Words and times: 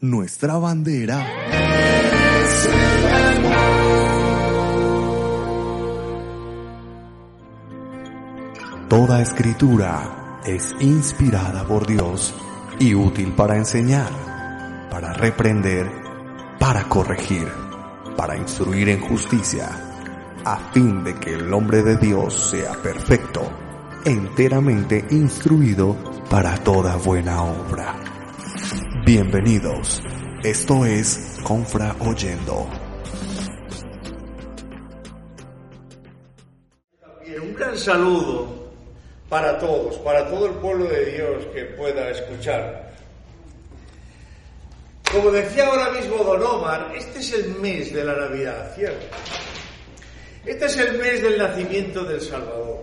nuestra 0.00 0.56
bandera. 0.56 1.26
Toda 8.88 9.20
escritura 9.20 10.40
es 10.44 10.74
inspirada 10.80 11.64
por 11.64 11.86
Dios 11.86 12.34
y 12.78 12.94
útil 12.94 13.32
para 13.32 13.56
enseñar, 13.56 14.88
para 14.90 15.12
reprender, 15.12 15.90
para 16.58 16.84
corregir, 16.84 17.46
para 18.16 18.36
instruir 18.36 18.88
en 18.88 19.00
justicia, 19.00 19.68
a 20.44 20.56
fin 20.72 21.04
de 21.04 21.14
que 21.14 21.34
el 21.34 21.52
hombre 21.52 21.82
de 21.82 21.96
Dios 21.98 22.50
sea 22.50 22.72
perfecto, 22.82 23.42
enteramente 24.04 25.04
instruido 25.10 25.94
para 26.30 26.56
toda 26.56 26.96
buena 26.96 27.42
obra. 27.42 28.09
Bienvenidos, 29.04 30.02
esto 30.44 30.84
es 30.84 31.38
Confra 31.42 31.96
Oyendo. 32.00 32.68
un 37.40 37.54
gran 37.54 37.78
saludo 37.78 38.70
para 39.28 39.58
todos, 39.58 39.96
para 39.98 40.28
todo 40.28 40.46
el 40.46 40.52
pueblo 40.54 40.84
de 40.84 41.12
Dios 41.12 41.46
que 41.54 41.64
pueda 41.64 42.10
escuchar. 42.10 42.92
Como 45.10 45.30
decía 45.30 45.66
ahora 45.66 45.90
mismo 45.92 46.18
Don 46.18 46.42
Omar, 46.42 46.92
este 46.94 47.20
es 47.20 47.32
el 47.32 47.54
mes 47.54 47.94
de 47.94 48.04
la 48.04 48.14
Navidad, 48.14 48.74
¿cierto? 48.74 49.06
Este 50.44 50.66
es 50.66 50.76
el 50.76 50.98
mes 50.98 51.22
del 51.22 51.38
nacimiento 51.38 52.04
del 52.04 52.20
Salvador. 52.20 52.82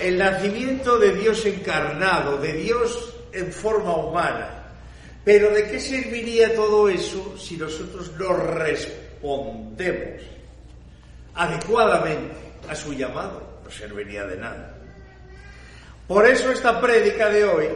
El 0.00 0.18
nacimiento 0.18 0.98
de 0.98 1.14
Dios 1.14 1.46
encarnado, 1.46 2.36
de 2.38 2.52
Dios 2.54 3.14
en 3.32 3.52
forma 3.52 3.96
humana. 3.96 4.60
Pero 5.24 5.50
¿de 5.50 5.70
qué 5.70 5.78
serviría 5.78 6.54
todo 6.54 6.88
eso 6.88 7.36
si 7.38 7.56
nosotros 7.56 8.12
no 8.18 8.32
respondemos 8.36 10.22
adecuadamente 11.34 12.34
a 12.68 12.74
su 12.74 12.94
llamado? 12.94 13.60
No 13.62 13.70
serviría 13.70 14.24
de 14.24 14.36
nada. 14.36 14.76
Por 16.08 16.26
eso 16.26 16.50
esta 16.50 16.80
prédica 16.80 17.28
de 17.28 17.44
hoy 17.44 17.68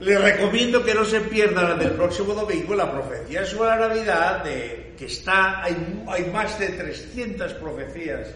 le 0.00 0.18
recomiendo 0.18 0.82
que 0.84 0.94
no 0.94 1.04
se 1.04 1.20
pierda 1.20 1.62
la 1.62 1.74
del 1.74 1.92
próximo 1.92 2.34
domingo, 2.34 2.74
la 2.74 2.90
profecía 2.90 3.44
sobre 3.44 3.68
la 3.68 3.88
Navidad, 3.88 4.44
de, 4.44 4.94
que 4.98 5.06
está, 5.06 5.62
hay, 5.62 6.04
hay 6.08 6.24
más 6.26 6.58
de 6.58 6.68
300 6.68 7.52
profecías 7.54 8.28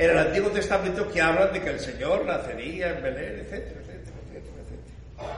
en 0.00 0.10
el 0.10 0.18
Antiguo 0.18 0.48
Testamento 0.50 1.06
que 1.12 1.20
hablan 1.20 1.52
de 1.52 1.60
que 1.60 1.68
el 1.68 1.78
Señor 1.78 2.24
nacería 2.24 2.96
en 2.96 3.02
Belén, 3.02 3.40
etcétera, 3.40 3.80
etcétera, 3.80 4.16
etcétera. 4.32 5.30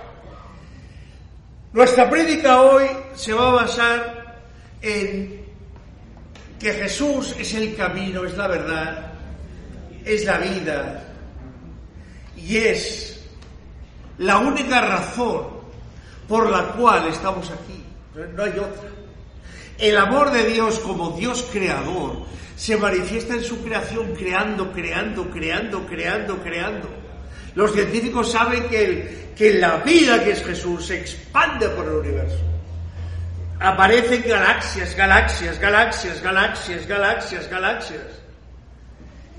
Nuestra 1.73 2.09
prédica 2.09 2.63
hoy 2.63 2.87
se 3.17 3.33
va 3.33 3.49
a 3.49 3.53
basar 3.55 4.37
en 4.81 5.45
que 6.61 6.73
Jesús 6.75 7.35
es 7.41 7.55
el 7.55 7.75
camino, 7.75 8.25
es 8.25 8.37
la 8.37 8.47
verdad, 8.47 9.13
es 10.05 10.25
la 10.25 10.39
vida 10.39 11.03
y 12.37 12.59
es 12.59 13.21
la 14.19 14.39
única 14.39 14.81
razón 14.81 15.45
por 16.29 16.49
la 16.49 16.69
cual 16.69 17.09
estamos 17.09 17.51
aquí. 17.51 17.85
No 18.15 18.45
hay 18.45 18.51
otra. 18.51 19.02
El 19.78 19.97
amor 19.97 20.31
de 20.31 20.45
Dios 20.45 20.78
como 20.78 21.11
Dios 21.11 21.48
creador 21.53 22.25
se 22.56 22.77
manifiesta 22.77 23.34
en 23.34 23.42
su 23.42 23.62
creación 23.62 24.14
creando, 24.14 24.73
creando, 24.73 25.29
creando, 25.31 25.87
creando, 25.87 26.39
creando. 26.39 26.89
Los 27.55 27.73
científicos 27.73 28.31
saben 28.31 28.64
que, 28.69 29.33
que 29.37 29.55
la 29.55 29.79
vida 29.79 30.23
que 30.23 30.33
es 30.33 30.45
Jesús 30.45 30.87
se 30.87 31.01
expande 31.01 31.69
por 31.70 31.87
el 31.87 31.95
universo. 31.95 32.39
Aparecen 33.61 34.25
galaxias, 34.27 34.97
galaxias, 34.97 35.59
galaxias, 35.59 36.23
galaxias, 36.23 36.86
galaxias, 36.86 37.48
galaxias. 37.48 38.03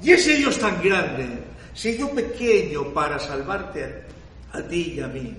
Y 0.01 0.11
ese 0.11 0.35
Dios 0.35 0.59
tan 0.59 0.81
grande 0.81 1.27
se 1.73 1.91
hizo 1.91 2.09
pequeño 2.11 2.93
para 2.93 3.17
salvarte 3.19 4.05
a, 4.53 4.57
a 4.57 4.61
ti 4.63 4.95
y 4.97 4.99
a 4.99 5.07
mí. 5.07 5.35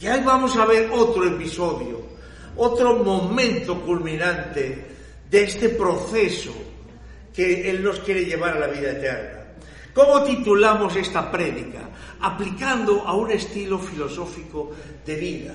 Y 0.00 0.06
ahí 0.06 0.20
vamos 0.24 0.56
a 0.56 0.66
ver 0.66 0.90
otro 0.92 1.24
episodio, 1.26 2.02
otro 2.56 2.96
momento 3.02 3.80
culminante 3.80 4.86
de 5.30 5.44
este 5.44 5.70
proceso 5.70 6.52
que 7.34 7.70
Él 7.70 7.82
nos 7.82 8.00
quiere 8.00 8.24
llevar 8.24 8.56
a 8.56 8.60
la 8.60 8.66
vida 8.66 8.92
eterna. 8.92 9.42
¿Cómo 9.94 10.22
titulamos 10.24 10.96
esta 10.96 11.30
prédica? 11.30 11.88
Aplicando 12.20 13.02
a 13.06 13.14
un 13.14 13.30
estilo 13.30 13.78
filosófico 13.78 14.72
de 15.04 15.16
vida. 15.16 15.54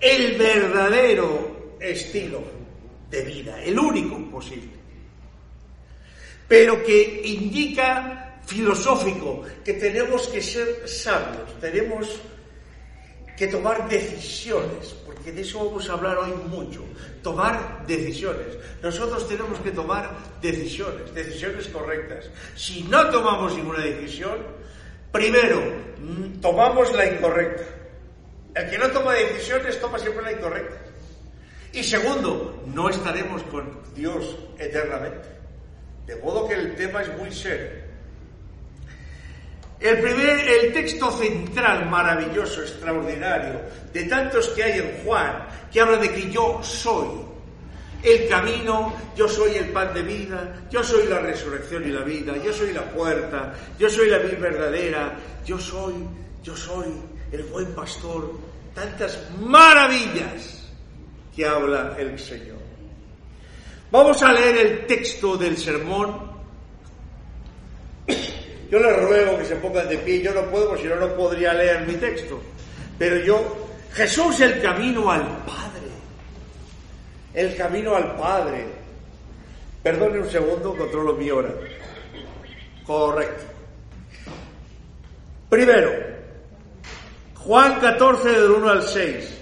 El 0.00 0.36
verdadero 0.36 1.76
estilo 1.80 2.42
de 3.10 3.22
vida, 3.22 3.62
el 3.62 3.78
único 3.78 4.18
posible. 4.30 4.72
Pero 6.48 6.82
que 6.84 7.22
indica 7.24 8.40
filosófico 8.44 9.42
que 9.64 9.74
tenemos 9.74 10.28
que 10.28 10.42
ser 10.42 10.86
sabios, 10.86 11.58
tenemos 11.60 12.20
que 13.36 13.46
tomar 13.46 13.88
decisiones, 13.88 14.94
porque 15.24 15.36
de 15.36 15.40
eso 15.40 15.64
vamos 15.64 15.88
a 15.88 15.94
hablar 15.94 16.18
hoy 16.18 16.34
mucho, 16.50 16.84
tomar 17.22 17.86
decisiones. 17.86 18.58
Nosotros 18.82 19.26
tenemos 19.26 19.58
que 19.60 19.70
tomar 19.70 20.10
decisiones, 20.42 21.14
decisiones 21.14 21.66
correctas. 21.68 22.26
Si 22.54 22.82
no 22.82 23.08
tomamos 23.08 23.56
ninguna 23.56 23.78
decisión, 23.78 24.36
primero, 25.10 25.62
tomamos 26.42 26.92
la 26.92 27.06
incorrecta. 27.06 27.62
El 28.54 28.68
que 28.68 28.76
no 28.76 28.90
toma 28.90 29.14
decisiones 29.14 29.80
toma 29.80 29.98
siempre 29.98 30.22
la 30.22 30.32
incorrecta. 30.32 30.76
Y 31.72 31.82
segundo, 31.82 32.62
no 32.66 32.90
estaremos 32.90 33.42
con 33.44 33.80
Dios 33.94 34.36
eternamente. 34.58 35.26
De 36.06 36.16
modo 36.16 36.46
que 36.46 36.52
el 36.52 36.76
tema 36.76 37.00
es 37.00 37.16
muy 37.16 37.32
serio. 37.32 37.83
El 39.84 40.00
primer, 40.00 40.48
el 40.48 40.72
texto 40.72 41.10
central 41.10 41.90
maravilloso, 41.90 42.62
extraordinario, 42.62 43.60
de 43.92 44.04
tantos 44.04 44.48
que 44.48 44.62
hay 44.62 44.78
en 44.78 45.04
Juan, 45.04 45.46
que 45.70 45.78
habla 45.78 45.98
de 45.98 46.10
que 46.10 46.30
yo 46.30 46.58
soy 46.62 47.20
el 48.02 48.26
camino, 48.26 48.94
yo 49.14 49.28
soy 49.28 49.56
el 49.56 49.68
pan 49.72 49.92
de 49.92 50.00
vida, 50.00 50.64
yo 50.70 50.82
soy 50.82 51.06
la 51.06 51.18
resurrección 51.18 51.86
y 51.86 51.92
la 51.92 52.00
vida, 52.00 52.34
yo 52.42 52.50
soy 52.50 52.72
la 52.72 52.80
puerta, 52.80 53.52
yo 53.78 53.90
soy 53.90 54.08
la 54.08 54.16
vida 54.16 54.38
verdadera, 54.38 55.18
yo 55.44 55.58
soy, 55.58 55.92
yo 56.42 56.56
soy 56.56 56.86
el 57.30 57.42
buen 57.42 57.74
pastor, 57.74 58.32
tantas 58.74 59.18
maravillas 59.38 60.66
que 61.36 61.44
habla 61.44 61.94
el 61.98 62.18
Señor. 62.18 62.56
Vamos 63.90 64.22
a 64.22 64.32
leer 64.32 64.56
el 64.56 64.86
texto 64.86 65.36
del 65.36 65.58
sermón 65.58 66.33
yo 68.74 68.80
les 68.80 69.02
ruego 69.04 69.38
que 69.38 69.44
se 69.44 69.54
pongan 69.54 69.88
de 69.88 69.98
pie, 69.98 70.20
yo 70.20 70.34
no 70.34 70.50
puedo, 70.50 70.70
porque 70.70 70.82
si 70.82 70.88
no, 70.88 70.96
no 70.96 71.14
podría 71.14 71.54
leer 71.54 71.86
mi 71.86 71.94
texto. 71.94 72.42
Pero 72.98 73.18
yo, 73.18 73.68
Jesús 73.92 74.40
el 74.40 74.60
camino 74.60 75.12
al 75.12 75.22
Padre. 75.44 75.92
El 77.32 77.54
camino 77.54 77.94
al 77.94 78.16
Padre. 78.16 78.66
Perdone 79.80 80.18
un 80.18 80.28
segundo, 80.28 80.76
controlo 80.76 81.12
mi 81.14 81.30
hora. 81.30 81.50
Correcto. 82.84 83.44
Primero, 85.48 85.92
Juan 87.36 87.78
14 87.78 88.28
del 88.28 88.50
1 88.50 88.68
al 88.70 88.82
6. 88.82 89.40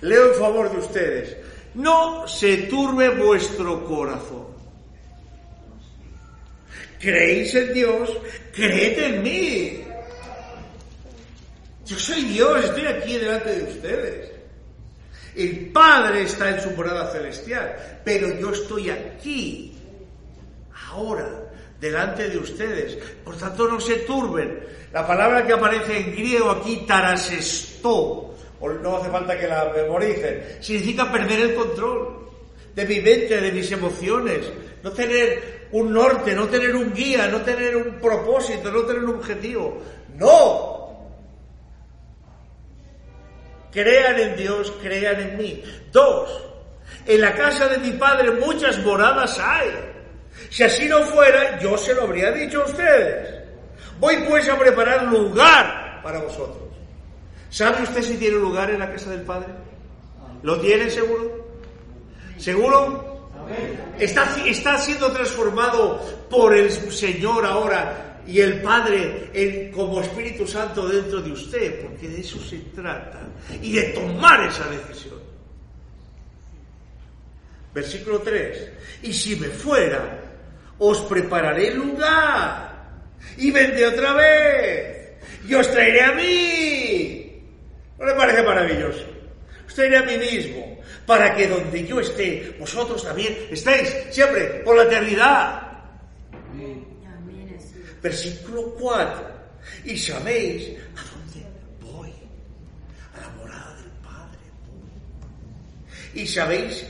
Leo 0.00 0.32
en 0.32 0.34
favor 0.34 0.68
de 0.68 0.78
ustedes. 0.78 1.36
No 1.74 2.26
se 2.26 2.56
turbe 2.64 3.10
vuestro 3.10 3.84
corazón. 3.84 4.49
¿Creéis 7.00 7.54
en 7.54 7.72
Dios? 7.72 8.10
Creed 8.54 8.98
en 8.98 9.22
mí. 9.22 9.84
Yo 11.86 11.98
soy 11.98 12.22
Dios, 12.24 12.64
estoy 12.66 12.86
aquí 12.86 13.16
delante 13.16 13.56
de 13.56 13.72
ustedes. 13.72 14.30
El 15.34 15.70
Padre 15.72 16.22
está 16.22 16.50
en 16.50 16.60
su 16.60 16.70
morada 16.72 17.10
celestial, 17.10 18.00
pero 18.04 18.38
yo 18.38 18.50
estoy 18.50 18.90
aquí, 18.90 19.74
ahora, 20.90 21.50
delante 21.80 22.28
de 22.28 22.36
ustedes. 22.36 22.96
Por 23.24 23.36
tanto, 23.38 23.66
no 23.66 23.80
se 23.80 23.96
turben. 24.00 24.60
La 24.92 25.06
palabra 25.06 25.46
que 25.46 25.54
aparece 25.54 25.98
en 25.98 26.12
griego 26.12 26.50
aquí, 26.50 26.84
tarasestó, 26.86 28.34
o 28.60 28.68
no 28.68 28.98
hace 28.98 29.08
falta 29.08 29.38
que 29.38 29.48
la 29.48 29.72
memoricen, 29.74 30.58
significa 30.60 31.10
perder 31.10 31.40
el 31.40 31.54
control 31.54 32.28
de 32.74 32.84
mi 32.84 33.00
mente, 33.00 33.40
de 33.40 33.52
mis 33.52 33.72
emociones, 33.72 34.46
no 34.82 34.92
tener 34.92 35.59
un 35.72 35.92
norte, 35.92 36.34
no 36.34 36.48
tener 36.48 36.74
un 36.74 36.92
guía, 36.92 37.28
no 37.28 37.40
tener 37.42 37.76
un 37.76 38.00
propósito, 38.00 38.70
no 38.70 38.82
tener 38.82 39.04
un 39.04 39.16
objetivo. 39.16 39.82
No. 40.16 40.80
Crean 43.70 44.18
en 44.18 44.36
Dios, 44.36 44.72
crean 44.82 45.20
en 45.20 45.36
mí. 45.38 45.62
Dos, 45.92 46.42
en 47.06 47.20
la 47.20 47.34
casa 47.34 47.68
de 47.68 47.78
mi 47.78 47.92
padre 47.92 48.32
muchas 48.32 48.78
moradas 48.80 49.38
hay. 49.38 49.70
Si 50.50 50.64
así 50.64 50.88
no 50.88 51.00
fuera, 51.04 51.58
yo 51.60 51.78
se 51.78 51.94
lo 51.94 52.02
habría 52.02 52.32
dicho 52.32 52.62
a 52.62 52.66
ustedes. 52.66 53.40
Voy 54.00 54.16
pues 54.28 54.48
a 54.48 54.58
preparar 54.58 55.04
lugar 55.04 56.00
para 56.02 56.18
vosotros. 56.18 56.68
¿Sabe 57.50 57.82
usted 57.82 58.02
si 58.02 58.16
tiene 58.16 58.36
lugar 58.36 58.70
en 58.70 58.78
la 58.78 58.90
casa 58.90 59.10
del 59.10 59.22
Padre? 59.22 59.48
¿Lo 60.42 60.58
tiene 60.60 60.88
seguro? 60.88 61.46
¿Seguro? 62.38 63.09
Está, 63.98 64.34
está 64.46 64.78
siendo 64.78 65.12
transformado 65.12 66.26
por 66.30 66.56
el 66.56 66.70
Señor 66.70 67.44
ahora 67.44 68.22
y 68.26 68.40
el 68.40 68.60
Padre 68.62 69.30
en, 69.32 69.72
como 69.72 70.00
Espíritu 70.00 70.46
Santo 70.46 70.88
dentro 70.88 71.20
de 71.20 71.32
usted, 71.32 71.82
porque 71.82 72.08
de 72.08 72.20
eso 72.20 72.38
se 72.40 72.58
trata 72.74 73.20
y 73.60 73.72
de 73.72 73.82
tomar 73.90 74.46
esa 74.46 74.68
decisión. 74.68 75.20
Versículo 77.74 78.20
3. 78.20 78.70
Y 79.02 79.12
si 79.12 79.36
me 79.36 79.48
fuera, 79.48 80.20
os 80.78 81.00
prepararé 81.02 81.74
lugar 81.74 82.70
y 83.36 83.50
vendré 83.50 83.86
otra 83.86 84.14
vez 84.14 85.10
y 85.46 85.54
os 85.54 85.70
traeré 85.70 86.02
a 86.02 86.12
mí. 86.12 87.42
¿No 87.98 88.06
le 88.06 88.14
parece 88.14 88.42
maravilloso? 88.42 89.04
Os 89.66 89.74
traeré 89.74 89.98
a 89.98 90.02
mí 90.02 90.16
mismo 90.16 90.79
para 91.06 91.34
que 91.34 91.46
donde 91.46 91.86
yo 91.86 92.00
esté, 92.00 92.56
vosotros 92.58 93.02
también 93.02 93.36
estéis 93.50 93.94
siempre 94.10 94.62
por 94.64 94.76
la 94.76 94.84
eternidad. 94.84 95.62
Versículo 98.02 98.74
4. 98.78 99.30
Y 99.84 99.96
sabéis 99.96 100.70
a 100.96 101.02
dónde 101.10 101.46
voy, 101.80 102.12
a 103.14 103.20
la 103.20 103.28
morada 103.30 103.74
del 103.76 103.90
Padre. 104.02 104.38
Y 106.14 106.26
sabéis 106.26 106.86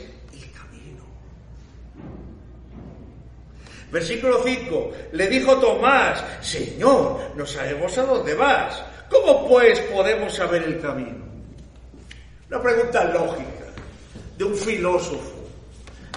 Versículo 3.91 4.41
5. 4.43 4.91
Le 5.11 5.27
dijo 5.27 5.57
Tomás, 5.57 6.23
Señor, 6.39 7.31
no 7.35 7.45
sabemos 7.45 7.97
a 7.97 8.03
dónde 8.03 8.33
vas. 8.35 8.81
¿Cómo 9.09 9.47
pues 9.47 9.79
podemos 9.81 10.33
saber 10.33 10.63
el 10.63 10.79
camino? 10.79 11.25
Una 12.49 12.61
pregunta 12.61 13.03
lógica 13.03 13.50
de 14.41 14.45
un 14.45 14.55
filósofo, 14.55 15.47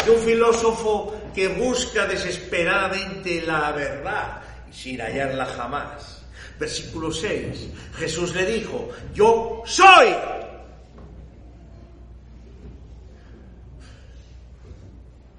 de 0.03 0.11
un 0.11 0.19
filósofo 0.19 1.15
que 1.35 1.47
busca 1.47 2.07
desesperadamente 2.07 3.43
la 3.43 3.71
verdad 3.73 4.41
sin 4.73 4.99
hallarla 4.99 5.45
jamás. 5.45 6.25
Versículo 6.59 7.13
6. 7.13 7.69
Jesús 7.99 8.35
le 8.35 8.47
dijo, 8.47 8.89
yo 9.13 9.63
soy. 9.67 10.09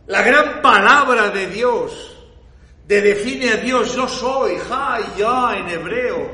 La 0.05 0.21
gran 0.21 0.61
palabra 0.61 1.31
de 1.31 1.47
Dios 1.47 2.15
de 2.87 3.01
define 3.01 3.49
a 3.53 3.57
Dios, 3.57 3.95
yo 3.95 4.07
soy, 4.07 4.57
ja, 4.69 4.99
ya 5.17 5.57
en 5.57 5.69
hebreo, 5.69 6.31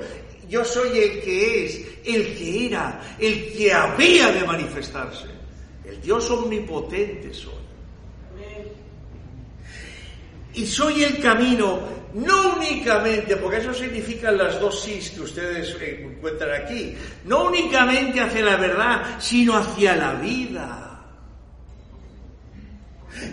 yo 0.49 0.65
soy 0.65 0.99
el 0.99 1.21
que 1.21 1.65
es, 1.65 1.81
el 2.03 2.37
que 2.37 2.67
era, 2.67 2.99
el 3.17 3.53
que 3.53 3.71
había 3.71 4.33
de 4.33 4.43
manifestarse. 4.43 5.30
El 5.91 6.01
Dios 6.01 6.29
omnipotente 6.31 7.33
soy. 7.33 7.53
Y 10.53 10.65
soy 10.65 11.03
el 11.03 11.19
camino, 11.19 11.79
no 12.13 12.55
únicamente, 12.55 13.37
porque 13.37 13.57
eso 13.57 13.73
significan 13.73 14.37
las 14.37 14.59
dos 14.59 14.81
sís 14.81 15.11
que 15.11 15.21
ustedes 15.21 15.75
encuentran 15.81 16.63
aquí, 16.63 16.95
no 17.25 17.45
únicamente 17.45 18.19
hacia 18.19 18.43
la 18.43 18.57
verdad, 18.57 19.19
sino 19.19 19.55
hacia 19.55 19.95
la 19.95 20.13
vida. 20.13 20.87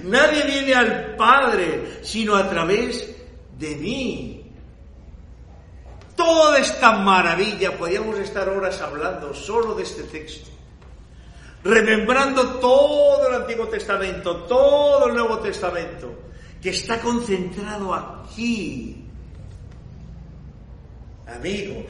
Nadie 0.04 0.44
viene 0.44 0.74
al 0.74 1.16
Padre 1.16 1.98
sino 2.02 2.34
a 2.34 2.48
través 2.48 3.16
de 3.56 3.76
mí. 3.76 4.34
Toda 6.16 6.58
esta 6.58 6.92
maravilla, 6.98 7.76
podríamos 7.78 8.18
estar 8.18 8.48
horas 8.48 8.80
hablando 8.80 9.32
solo 9.32 9.74
de 9.74 9.84
este 9.84 10.02
texto, 10.04 10.50
remembrando 11.68 12.58
todo 12.58 13.28
el 13.28 13.34
Antiguo 13.42 13.68
Testamento, 13.68 14.44
todo 14.44 15.06
el 15.06 15.14
Nuevo 15.14 15.38
Testamento, 15.38 16.12
que 16.60 16.70
está 16.70 16.98
concentrado 16.98 17.94
aquí. 17.94 19.04
Amigos, 21.26 21.84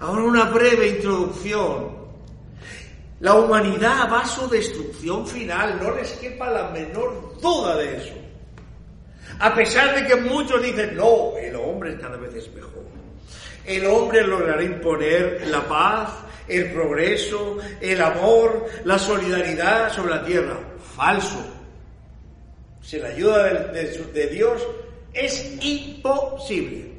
ahora 0.00 0.22
una 0.22 0.44
breve 0.44 0.88
introducción 0.88 1.98
la 3.20 3.34
humanidad 3.34 4.08
va 4.12 4.20
a 4.20 4.26
su 4.26 4.48
destrucción 4.48 5.26
final, 5.26 5.80
no 5.82 5.92
les 5.96 6.12
quepa 6.12 6.50
la 6.50 6.70
menor 6.70 7.36
duda 7.40 7.76
de 7.76 7.96
eso. 7.96 8.14
A 9.40 9.54
pesar 9.54 9.94
de 9.94 10.06
que 10.06 10.16
muchos 10.16 10.62
dicen, 10.62 10.96
no, 10.96 11.36
el 11.36 11.56
hombre 11.56 11.98
cada 11.98 12.16
vez 12.16 12.34
es 12.34 12.52
mejor. 12.54 12.86
El 13.64 13.86
hombre 13.86 14.24
logrará 14.24 14.62
imponer 14.62 15.46
la 15.48 15.66
paz, 15.66 16.10
el 16.48 16.72
progreso, 16.72 17.58
el 17.80 18.00
amor, 18.00 18.66
la 18.84 18.98
solidaridad 18.98 19.92
sobre 19.92 20.14
la 20.14 20.24
tierra. 20.24 20.58
Falso. 20.96 21.44
Sin 22.82 23.02
la 23.02 23.08
ayuda 23.08 23.44
de, 23.72 23.82
de 24.12 24.26
Dios 24.28 24.66
es 25.12 25.56
imposible. 25.60 26.92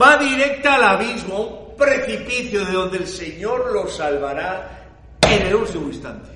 Va 0.00 0.16
directa 0.16 0.74
al 0.74 0.84
abismo, 0.84 1.68
un 1.70 1.76
precipicio 1.76 2.64
de 2.64 2.72
donde 2.72 2.98
el 2.98 3.06
Señor 3.06 3.72
lo 3.72 3.88
salvará 3.88 4.86
en 5.22 5.46
el 5.46 5.54
último 5.54 5.88
instante. 5.88 6.30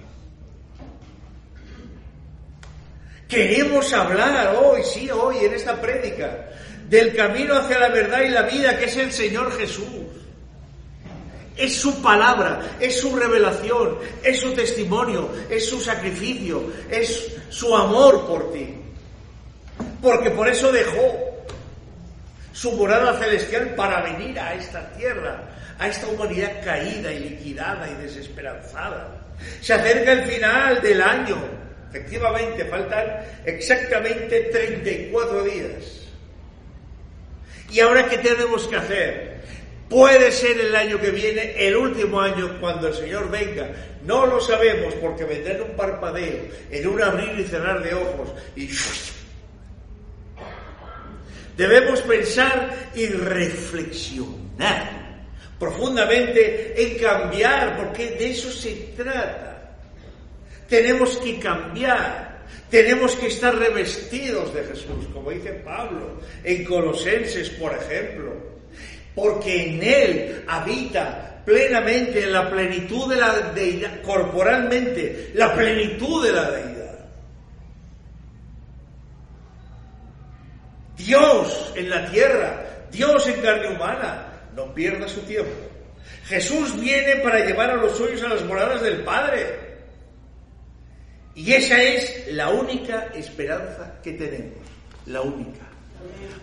Queremos 3.29 3.93
hablar 3.93 4.57
hoy, 4.57 4.83
sí, 4.83 5.11
hoy, 5.11 5.45
en 5.45 5.53
esta 5.53 5.79
prédica, 5.81 6.49
del 6.89 7.15
camino 7.15 7.57
hacia 7.57 7.79
la 7.79 7.89
verdad 7.91 8.23
y 8.23 8.29
la 8.29 8.43
vida 8.43 8.79
que 8.79 8.87
es 8.87 8.97
el 8.97 9.13
Señor 9.13 9.53
Jesús. 9.53 9.85
Es 11.59 11.75
su 11.77 12.01
palabra, 12.01 12.61
es 12.79 13.01
su 13.01 13.15
revelación, 13.17 13.99
es 14.23 14.41
su 14.41 14.55
testimonio, 14.55 15.29
es 15.51 15.69
su 15.69 15.81
sacrificio, 15.81 16.63
es 16.89 17.37
su 17.49 17.77
amor 17.77 18.27
por 18.27 18.53
ti. 18.53 18.77
Porque 20.01 20.31
por 20.31 20.49
eso 20.49 20.71
dejó 20.71 21.29
su 22.53 22.73
morada 22.73 23.19
celestial 23.19 23.75
para 23.75 24.03
venir 24.03 24.39
a 24.39 24.55
esta 24.55 24.89
tierra, 24.93 25.43
a 25.79 25.89
esta 25.89 26.07
humanidad 26.07 26.65
caída 26.65 27.13
y 27.13 27.19
liquidada 27.19 27.89
y 27.91 28.03
desesperanzada. 28.03 29.19
Se 29.61 29.75
acerca 29.75 30.13
el 30.13 30.23
final 30.27 30.81
del 30.81 31.03
año. 31.03 31.37
Efectivamente, 31.91 32.65
faltan 32.67 33.07
exactamente 33.45 34.49
34 34.53 35.45
días. 35.45 35.99
¿Y 37.71 37.81
ahora 37.81 38.09
qué 38.09 38.19
tenemos 38.19 38.67
que 38.67 38.77
hacer? 38.77 39.41
Puede 39.89 40.31
ser 40.31 40.61
el 40.61 40.77
año 40.77 41.01
que 41.01 41.11
viene, 41.11 41.55
el 41.67 41.75
último 41.77 42.21
año, 42.21 42.59
cuando 42.61 42.89
el 42.89 42.95
Señor 42.95 43.31
venga. 43.31 43.71
No 44.05 44.27
lo 44.27 44.41
sabemos 44.41 44.95
porque 44.95 45.25
vendrá 45.25 45.55
en 45.55 45.63
un 45.63 45.71
parpadeo, 45.71 46.45
en 46.71 46.87
un 46.87 47.03
abrir 47.03 47.41
y 47.41 47.45
cerrar 47.45 47.83
de 47.83 47.95
ojos. 47.95 48.29
Y 48.55 48.69
debemos 51.57 52.03
pensar 52.03 52.91
y 52.95 53.07
reflexionar 53.07 54.99
profundamente 55.59 56.75
en 56.81 56.99
cambiar, 56.99 57.77
porque 57.77 58.11
de 58.11 58.31
eso 58.31 58.51
se 58.51 58.93
trata. 58.97 59.75
Tenemos 60.69 61.17
que 61.17 61.39
cambiar, 61.41 62.45
tenemos 62.71 63.17
que 63.17 63.29
estar 63.29 63.57
revestidos 63.57 64.55
de 64.55 64.65
Jesús, 64.65 65.07
como 65.13 65.31
dice 65.31 65.51
Pablo 65.65 66.21
en 66.45 66.65
Colosenses, 66.65 67.51
por 67.51 67.73
ejemplo, 67.73 68.58
porque 69.19 69.69
en 69.69 69.83
Él 69.83 70.45
habita 70.47 71.43
plenamente 71.45 72.27
la 72.27 72.49
plenitud 72.49 73.11
de 73.11 73.17
la 73.17 73.33
deidad, 73.53 74.01
corporalmente, 74.03 75.33
la 75.35 75.55
plenitud 75.55 76.25
de 76.25 76.33
la 76.33 76.51
deidad. 76.51 76.99
Dios 80.97 81.73
en 81.75 81.91
la 81.91 82.11
tierra, 82.11 82.65
Dios 82.93 83.27
en 83.27 83.41
carne 83.41 83.75
humana, 83.75 84.27
no 84.55 84.75
pierda 84.75 85.09
su 85.09 85.21
tiempo. 85.23 85.51
Jesús 86.27 86.79
viene 86.81 87.17
para 87.17 87.45
llevar 87.45 87.71
a 87.71 87.77
los 87.77 87.97
suyos 87.97 88.23
a 88.23 88.29
las 88.29 88.45
moradas 88.45 88.83
del 88.83 89.03
Padre. 89.03 89.69
Y 91.35 91.53
esa 91.53 91.83
es 91.83 92.33
la 92.33 92.51
única 92.51 93.09
esperanza 93.15 93.95
que 94.03 94.13
tenemos, 94.13 94.59
la 95.07 95.23
única. 95.23 95.68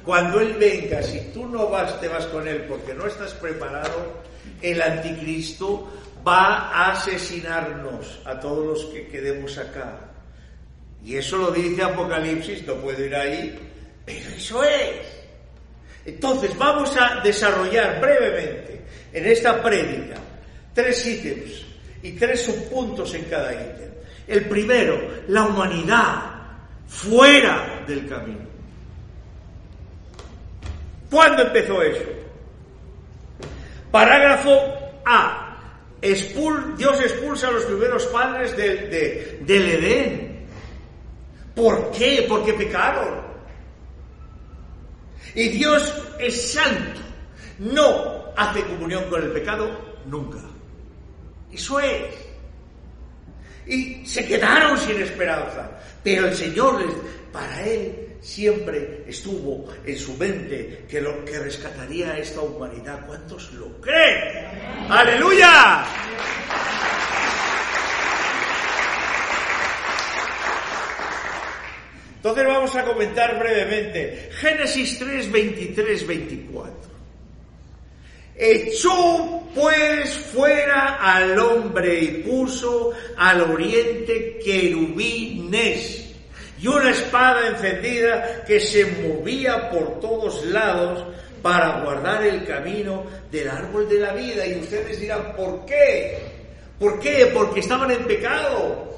Cuando 0.04 0.40
Él 0.40 0.56
venga, 0.60 1.02
si 1.02 1.20
tú 1.34 1.48
no 1.48 1.68
vas, 1.68 2.00
te 2.00 2.08
vas 2.08 2.26
con 2.28 2.48
Él 2.48 2.66
porque 2.70 2.94
no 2.94 3.08
estás 3.08 3.34
preparado, 3.34 4.24
el 4.62 4.82
anticristo 4.82 5.92
va 6.26 6.70
a 6.70 6.92
asesinarnos 6.92 8.20
a 8.26 8.40
todos 8.40 8.66
los 8.66 8.86
que 8.94 9.08
quedemos 9.08 9.58
acá. 9.58 10.00
Y 11.04 11.18
eso 11.18 11.38
lo 11.38 11.52
dice 11.52 11.84
Apocalipsis, 11.84 12.66
no 12.66 12.76
puedo 12.76 13.04
ir 13.04 13.16
ahí, 13.16 13.60
pero 14.06 14.30
eso 14.36 14.64
es. 14.64 15.16
Entonces, 16.06 16.58
vamos 16.58 16.96
a 16.98 17.22
desarrollar 17.22 18.00
brevemente 18.00 18.82
en 19.14 19.26
esta 19.26 19.62
prédica 19.62 20.16
tres 20.74 21.06
ítems 21.08 21.66
y 22.04 22.12
tres 22.12 22.44
subpuntos 22.44 23.14
en 23.16 23.24
cada 23.26 23.54
ítem. 23.54 23.90
El 24.28 24.46
primero, 24.46 25.00
la 25.28 25.44
humanidad 25.44 26.36
fuera 26.88 27.84
del 27.88 28.08
camino. 28.08 28.45
¿Cuándo 31.10 31.44
empezó 31.44 31.82
eso? 31.82 32.04
Parágrafo 33.92 34.52
A. 35.06 35.42
Dios 36.02 37.02
expulsa 37.02 37.48
a 37.48 37.52
los 37.52 37.64
primeros 37.64 38.06
padres 38.08 38.56
del 38.56 39.70
Edén. 39.72 40.46
¿Por 41.56 41.92
qué? 41.92 42.26
Porque 42.28 42.54
pecaron. 42.54 43.22
Y 45.34 45.50
Dios 45.50 45.94
es 46.20 46.54
santo. 46.54 47.02
No 47.60 48.26
hace 48.36 48.64
comunión 48.64 49.06
con 49.10 49.24
el 49.24 49.32
pecado 49.32 49.70
nunca. 50.06 50.40
Eso 51.52 51.80
es. 51.80 52.14
Y 53.66 54.06
se 54.06 54.26
quedaron 54.28 54.78
sin 54.78 55.02
esperanza. 55.02 55.72
Pero 56.04 56.28
el 56.28 56.36
Señor, 56.36 56.82
les, 56.82 56.96
para 57.32 57.66
Él, 57.66 58.05
siempre 58.25 59.03
estuvo 59.08 59.67
en 59.86 59.98
su 59.98 60.17
mente 60.17 60.86
que 60.89 61.00
lo 61.00 61.24
que 61.24 61.38
rescataría 61.38 62.12
a 62.12 62.17
esta 62.17 62.41
humanidad. 62.41 63.05
¿Cuántos 63.05 63.53
lo 63.53 63.79
creen? 63.79 64.48
¡Aleluya! 64.89 65.86
Entonces 72.15 72.48
vamos 72.48 72.75
a 72.75 72.84
comentar 72.84 73.38
brevemente 73.38 74.32
Génesis 74.39 74.98
3, 74.98 75.32
23, 75.32 76.08
24. 76.08 76.75
Echó 78.38 79.44
pues 79.53 80.10
fuera 80.10 80.96
al 80.96 81.38
hombre 81.38 82.01
y 82.01 82.08
puso 82.24 82.91
al 83.15 83.41
oriente 83.41 84.39
querubines 84.44 86.05
y 86.65 86.67
una 86.67 86.89
espada 86.89 87.48
encendida 87.50 88.43
que 88.43 88.60
se 88.60 88.86
movía 88.86 89.69
por 89.69 90.00
todos 90.00 90.43
lados 90.45 91.05
para 91.43 91.81
guardar 91.81 92.25
el 92.25 92.43
camino 92.43 93.03
del 93.31 93.50
árbol 93.50 93.88
de 93.88 94.00
la 94.00 94.13
vida. 94.13 94.48
Y 94.48 94.62
ustedes 94.62 95.00
dirán, 95.00 95.36
¿por 95.36 95.63
qué? 95.67 96.17
¿Por 96.79 97.00
qué? 97.00 97.29
Porque 97.31 97.60
estaban 97.60 97.91
en 97.91 98.05
pecado. 98.05 98.98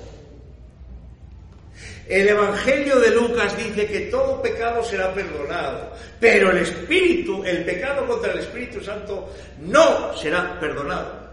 El 2.07 2.29
Evangelio 2.29 3.01
de 3.01 3.12
Lucas 3.12 3.57
dice 3.57 3.86
que 3.86 4.00
todo 4.12 4.41
pecado 4.41 4.81
será 4.81 5.13
perdonado, 5.13 5.91
pero 6.21 6.51
el 6.51 6.59
Espíritu, 6.59 7.43
el 7.43 7.65
pecado 7.65 8.07
contra 8.07 8.31
el 8.31 8.39
Espíritu 8.39 8.81
Santo 8.81 9.29
no 9.59 10.15
será 10.15 10.57
perdonado. 10.57 11.27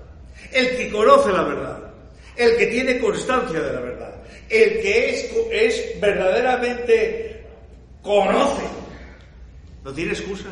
El 0.51 0.77
que 0.77 0.91
conoce 0.91 1.31
la 1.31 1.45
verdad, 1.45 1.79
el 2.35 2.57
que 2.57 2.67
tiene 2.67 2.99
constancia 2.99 3.61
de 3.61 3.73
la 3.73 3.81
verdad, 3.81 4.15
el 4.49 4.81
que 4.81 5.11
es, 5.11 5.31
es 5.51 6.01
verdaderamente 6.01 7.45
conoce, 8.03 8.63
no 9.83 9.93
tiene 9.93 10.13
excusa. 10.13 10.49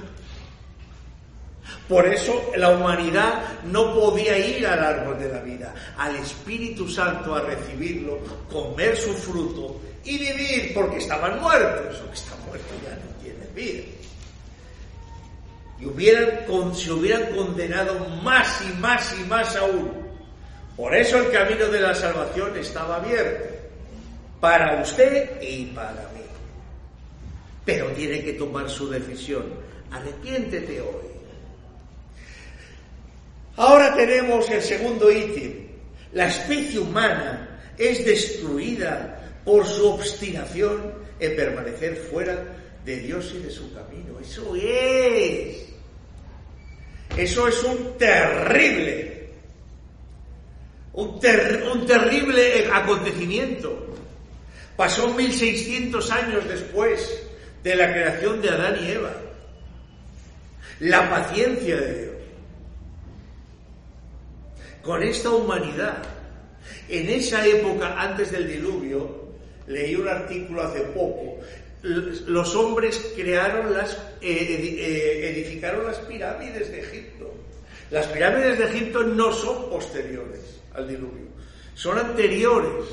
Por 1.88 2.06
eso 2.06 2.52
la 2.56 2.70
humanidad 2.70 3.60
no 3.64 3.94
podía 3.94 4.38
ir 4.38 4.66
al 4.66 4.82
árbol 4.82 5.18
de 5.18 5.28
la 5.28 5.40
vida, 5.40 5.74
al 5.98 6.16
Espíritu 6.16 6.88
Santo 6.88 7.34
a 7.34 7.42
recibirlo, 7.42 8.18
comer 8.50 8.96
su 8.96 9.12
fruto 9.12 9.80
y 10.04 10.18
vivir, 10.18 10.72
porque 10.74 10.98
estaban 10.98 11.40
muertos. 11.40 12.00
O 12.00 12.08
que 12.08 12.14
está 12.14 12.34
muerto 12.46 12.68
ya 12.82 12.94
no 12.94 13.22
tiene 13.22 13.46
vida. 13.54 13.84
Y 15.80 15.86
hubieran, 15.86 16.74
se 16.74 16.92
hubieran 16.92 17.34
condenado 17.34 17.98
más 18.22 18.62
y 18.62 18.72
más 18.78 19.14
y 19.18 19.24
más 19.24 19.54
aún. 19.56 19.90
Por 20.76 20.94
eso 20.94 21.18
el 21.18 21.30
camino 21.30 21.66
de 21.66 21.80
la 21.80 21.94
salvación 21.94 22.56
estaba 22.56 22.96
abierto 22.96 23.61
para 24.42 24.82
usted 24.82 25.40
y 25.40 25.66
para 25.66 26.10
mí. 26.12 26.20
Pero 27.64 27.86
tiene 27.92 28.24
que 28.24 28.32
tomar 28.32 28.68
su 28.68 28.90
decisión. 28.90 29.44
Arrepiéntete 29.92 30.80
hoy. 30.80 31.12
Ahora 33.56 33.94
tenemos 33.94 34.50
el 34.50 34.60
segundo 34.60 35.12
ítem. 35.12 35.68
La 36.12 36.26
especie 36.26 36.80
humana 36.80 37.60
es 37.78 38.04
destruida 38.04 39.40
por 39.44 39.64
su 39.64 39.88
obstinación 39.88 40.92
en 41.20 41.36
permanecer 41.36 41.94
fuera 41.94 42.44
de 42.84 42.96
Dios 42.96 43.32
y 43.36 43.44
de 43.44 43.50
su 43.50 43.72
camino. 43.72 44.18
Eso 44.20 44.56
es. 44.56 45.68
Eso 47.16 47.46
es 47.46 47.62
un 47.62 47.96
terrible, 47.96 49.28
un, 50.94 51.20
un 51.72 51.86
terrible 51.86 52.66
acontecimiento. 52.72 53.92
Pasó 54.76 55.12
1600 55.14 56.10
años 56.10 56.48
después 56.48 57.22
de 57.62 57.76
la 57.76 57.92
creación 57.92 58.40
de 58.40 58.48
Adán 58.48 58.76
y 58.82 58.90
Eva. 58.90 59.12
La 60.80 61.08
paciencia 61.08 61.76
de 61.76 62.00
Dios. 62.00 62.14
Con 64.82 65.02
esta 65.02 65.30
humanidad. 65.30 66.02
En 66.88 67.08
esa 67.08 67.46
época, 67.46 68.00
antes 68.00 68.30
del 68.32 68.48
diluvio, 68.48 69.22
leí 69.66 69.94
un 69.94 70.08
artículo 70.08 70.62
hace 70.62 70.80
poco, 70.80 71.38
los 71.82 72.54
hombres 72.54 73.12
crearon 73.16 73.72
las, 73.72 73.94
eh, 74.20 74.76
eh, 74.78 75.30
edificaron 75.30 75.84
las 75.84 75.98
pirámides 75.98 76.70
de 76.70 76.80
Egipto. 76.80 77.34
Las 77.90 78.06
pirámides 78.06 78.58
de 78.58 78.64
Egipto 78.66 79.02
no 79.02 79.32
son 79.32 79.68
posteriores 79.68 80.60
al 80.74 80.88
diluvio, 80.88 81.26
son 81.74 81.98
anteriores. 81.98 82.84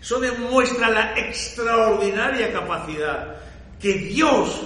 Eso 0.00 0.18
demuestra 0.18 0.88
la 0.88 1.18
extraordinaria 1.18 2.52
capacidad 2.52 3.36
que 3.78 3.94
Dios 3.94 4.62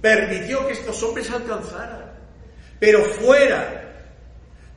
permitió 0.00 0.66
que 0.66 0.74
estos 0.74 1.02
hombres 1.02 1.30
alcanzaran, 1.30 2.12
pero 2.78 3.04
fuera 3.04 3.84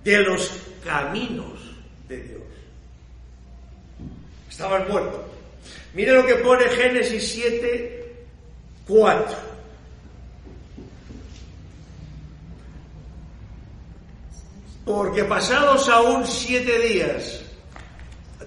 de 0.03 0.19
los 0.19 0.51
caminos 0.83 1.75
de 2.07 2.21
Dios. 2.21 2.41
Estaban 4.49 4.87
muertos. 4.87 5.21
Mire 5.93 6.13
lo 6.13 6.25
que 6.25 6.35
pone 6.35 6.63
Génesis 6.69 7.27
7, 7.29 8.25
4. 8.87 9.47
Porque 14.85 15.25
pasados 15.25 15.89
aún 15.89 16.25
siete 16.25 16.79
días, 16.79 17.41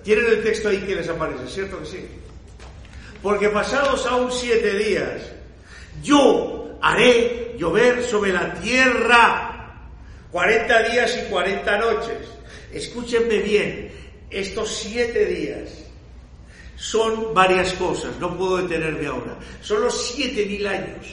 tienen 0.03 0.27
el 0.27 0.43
texto 0.43 0.69
ahí 0.69 0.79
que 0.79 0.97
les 0.97 1.09
aparece, 1.09 1.47
¿cierto 1.49 1.81
que 1.81 1.87
sí? 1.87 2.05
Porque 3.23 3.49
pasados 3.51 4.07
aún 4.07 4.33
siete 4.33 4.79
días, 4.79 5.21
yo 6.03 6.79
haré 6.81 7.55
llover 7.59 8.03
sobre 8.03 8.33
la 8.33 8.55
tierra 8.55 9.51
40 10.33 10.83
días 10.91 11.19
y 11.23 11.31
40 11.31 11.79
noches. 11.79 12.29
Escúchenme 12.73 13.39
bien, 13.41 13.93
estos 14.31 14.71
siete 14.71 15.27
días 15.27 15.69
son 16.77 17.35
varias 17.35 17.75
cosas, 17.75 18.17
no 18.19 18.37
puedo 18.39 18.59
detenerme 18.59 19.07
ahora. 19.07 19.37
Son 19.61 19.83
los 19.83 20.09
siete 20.13 20.47
mil 20.47 20.67
años. 20.67 21.07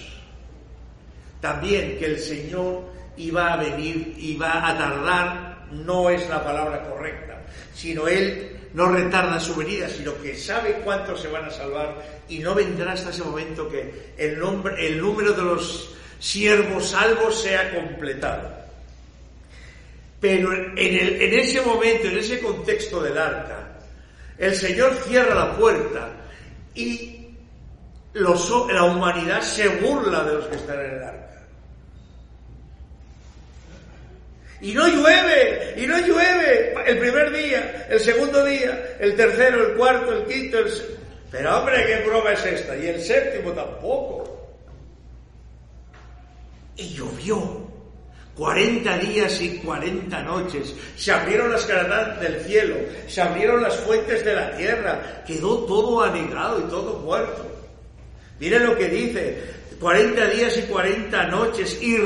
También 1.41 1.97
que 1.97 2.05
el 2.05 2.19
Señor 2.19 2.83
iba 3.17 3.53
a 3.53 3.57
venir, 3.57 4.15
iba 4.17 4.67
a 4.67 4.77
tardar, 4.77 5.67
no 5.71 6.09
es 6.09 6.27
la 6.29 6.43
palabra 6.43 6.89
correcta, 6.89 7.41
sino 7.73 8.07
Él 8.07 8.56
no 8.77 8.91
retarda 8.91 9.39
su 9.39 9.55
venida, 9.55 9.89
sino 9.89 10.15
que 10.21 10.37
sabe 10.37 10.81
cuántos 10.83 11.19
se 11.19 11.29
van 11.29 11.45
a 11.45 11.49
salvar 11.49 11.95
y 12.29 12.37
no 12.37 12.53
vendrá 12.53 12.93
hasta 12.93 13.09
ese 13.09 13.23
momento 13.23 13.67
que 13.67 14.13
el, 14.15 14.37
nombre, 14.37 14.85
el 14.85 15.01
número 15.01 15.33
de 15.33 15.41
los 15.41 15.95
siervos 16.19 16.89
salvos 16.89 17.41
sea 17.41 17.73
completado. 17.73 18.51
Pero 20.21 20.53
en, 20.53 20.77
en 20.77 21.39
ese 21.39 21.59
momento, 21.61 22.07
en 22.07 22.19
ese 22.19 22.39
contexto 22.39 23.01
del 23.01 23.17
arca, 23.17 23.79
el 24.37 24.53
Señor 24.53 24.93
cierra 25.07 25.33
la 25.33 25.57
puerta 25.57 26.11
y 26.75 27.29
la 28.13 28.83
humanidad 28.83 29.41
se 29.41 29.69
burla 29.69 30.23
de 30.23 30.33
los 30.35 30.45
que 30.45 30.55
están 30.55 30.79
en 30.81 30.91
el 30.97 31.03
arca. 31.03 31.26
Y 34.59 34.73
no 34.73 34.87
llueve, 34.87 35.75
y 35.77 35.85
no 35.85 35.99
llueve 35.99 36.73
el 36.87 36.97
primer 36.97 37.31
día, 37.31 37.87
el 37.89 37.99
segundo 37.99 38.43
día, 38.43 38.95
el 38.99 39.15
tercero, 39.15 39.67
el 39.67 39.77
cuarto, 39.77 40.13
el 40.13 40.25
quinto, 40.25 40.59
el... 40.59 40.71
Pero 41.29 41.59
hombre, 41.59 41.85
¿qué 41.85 41.97
prueba 41.97 42.33
es 42.33 42.45
esta? 42.45 42.75
Y 42.75 42.87
el 42.87 43.01
séptimo 43.01 43.51
tampoco. 43.51 44.47
Y 46.75 46.89
llovió. 46.89 47.67
40 48.37 48.97
días 48.99 49.41
y 49.41 49.57
40 49.57 50.23
noches. 50.23 50.73
Se 50.95 51.11
abrieron 51.11 51.51
las 51.51 51.65
cataratas 51.65 52.21
del 52.21 52.39
cielo, 52.41 52.75
se 53.07 53.21
abrieron 53.21 53.63
las 53.63 53.75
fuentes 53.77 54.23
de 54.23 54.33
la 54.33 54.55
tierra, 54.55 55.23
quedó 55.25 55.65
todo 55.65 56.03
anegado 56.03 56.59
y 56.59 56.69
todo 56.69 56.99
muerto. 56.99 57.45
Miren 58.39 58.65
lo 58.65 58.77
que 58.77 58.89
dice, 58.89 59.43
40 59.79 60.27
días 60.27 60.57
y 60.57 60.61
40 60.63 61.27
noches 61.27 61.81
y 61.81 61.97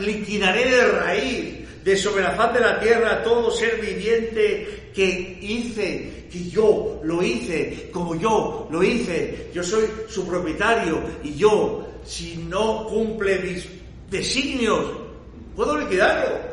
liquidaré 0.00 0.70
de 0.70 0.84
raíz, 0.86 1.84
de 1.84 1.96
sobre 1.96 2.22
la 2.22 2.32
faz 2.32 2.54
de 2.54 2.60
la 2.60 2.80
tierra 2.80 3.22
todo 3.22 3.50
ser 3.50 3.80
viviente 3.80 4.90
que 4.94 5.38
hice, 5.40 6.26
que 6.30 6.48
yo 6.48 7.00
lo 7.04 7.22
hice, 7.22 7.90
como 7.92 8.14
yo 8.14 8.68
lo 8.70 8.82
hice. 8.82 9.48
Yo 9.52 9.62
soy 9.62 9.86
su 10.08 10.26
propietario 10.26 11.02
y 11.22 11.34
yo, 11.34 11.86
si 12.04 12.36
no 12.36 12.86
cumple 12.86 13.38
mis 13.38 13.66
designios, 14.10 14.90
puedo 15.56 15.76
liquidarlo. 15.78 16.52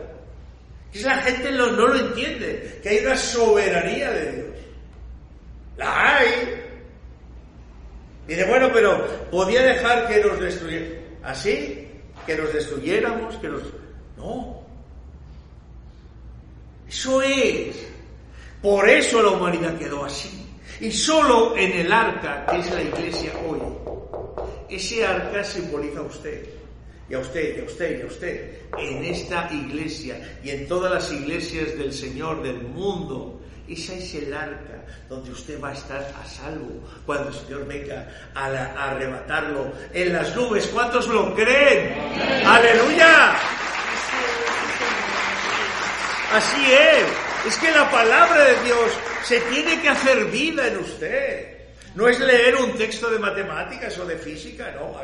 Es 0.93 1.03
la 1.03 1.17
gente 1.17 1.51
no, 1.51 1.67
lo 1.67 1.95
entiende, 1.95 2.79
que 2.81 2.89
hay 2.89 3.05
una 3.05 3.15
soberanía 3.15 4.11
de 4.11 4.31
Dios. 4.31 4.47
La 5.77 6.17
hay. 6.17 6.27
Dice, 8.27 8.45
bueno, 8.45 8.69
pero 8.73 9.05
podía 9.31 9.61
dejar 9.61 10.07
que 10.07 10.23
nos 10.23 10.39
destruyera. 10.39 10.87
¿Así? 11.23 11.88
Que 12.29 12.37
nos 12.37 12.53
destruyéramos, 12.53 13.37
que 13.37 13.47
nos... 13.47 13.63
No. 14.15 14.61
Eso 16.87 17.23
es. 17.23 17.75
Por 18.61 18.87
eso 18.87 19.23
la 19.23 19.29
humanidad 19.31 19.75
quedó 19.79 20.05
así. 20.05 20.45
Y 20.79 20.91
solo 20.91 21.57
en 21.57 21.71
el 21.71 21.91
arca, 21.91 22.45
que 22.45 22.59
es 22.59 22.71
la 22.71 22.83
iglesia 22.83 23.31
hoy, 23.47 23.59
ese 24.69 25.03
arca 25.03 25.43
simboliza 25.43 26.01
a 26.01 26.03
usted, 26.03 26.45
y 27.09 27.15
a 27.15 27.17
usted, 27.17 27.57
y 27.57 27.61
a 27.61 27.63
usted, 27.63 27.97
y 27.97 28.01
a 28.03 28.05
usted, 28.05 28.57
en 28.77 29.05
esta 29.05 29.49
iglesia 29.51 30.39
y 30.43 30.51
en 30.51 30.67
todas 30.67 30.93
las 30.93 31.11
iglesias 31.11 31.75
del 31.79 31.91
Señor 31.91 32.43
del 32.43 32.61
mundo. 32.61 33.38
Esa 33.69 33.93
es 33.93 34.15
el 34.15 34.33
arca 34.33 34.83
donde 35.07 35.31
usted 35.31 35.61
va 35.61 35.69
a 35.69 35.73
estar 35.73 36.01
a 36.01 36.27
salvo 36.27 36.87
cuando 37.05 37.29
el 37.29 37.35
Señor 37.35 37.67
venga 37.67 38.07
a, 38.33 38.47
a 38.47 38.91
arrebatarlo 38.91 39.71
en 39.93 40.13
las 40.13 40.35
nubes. 40.35 40.67
¿Cuántos 40.67 41.07
lo 41.07 41.35
creen? 41.35 41.93
¡Aleluya! 42.45 43.35
Así 46.33 46.71
es. 46.71 47.05
Es 47.47 47.57
que 47.57 47.71
la 47.71 47.89
palabra 47.89 48.43
de 48.43 48.63
Dios 48.63 48.91
se 49.23 49.39
tiene 49.41 49.81
que 49.81 49.89
hacer 49.89 50.25
vida 50.25 50.67
en 50.67 50.77
usted. 50.79 51.57
No 51.95 52.07
es 52.07 52.19
leer 52.19 52.55
un 52.55 52.73
texto 52.77 53.09
de 53.09 53.19
matemáticas 53.19 53.97
o 53.97 54.05
de 54.05 54.17
física, 54.17 54.71
no, 54.79 54.95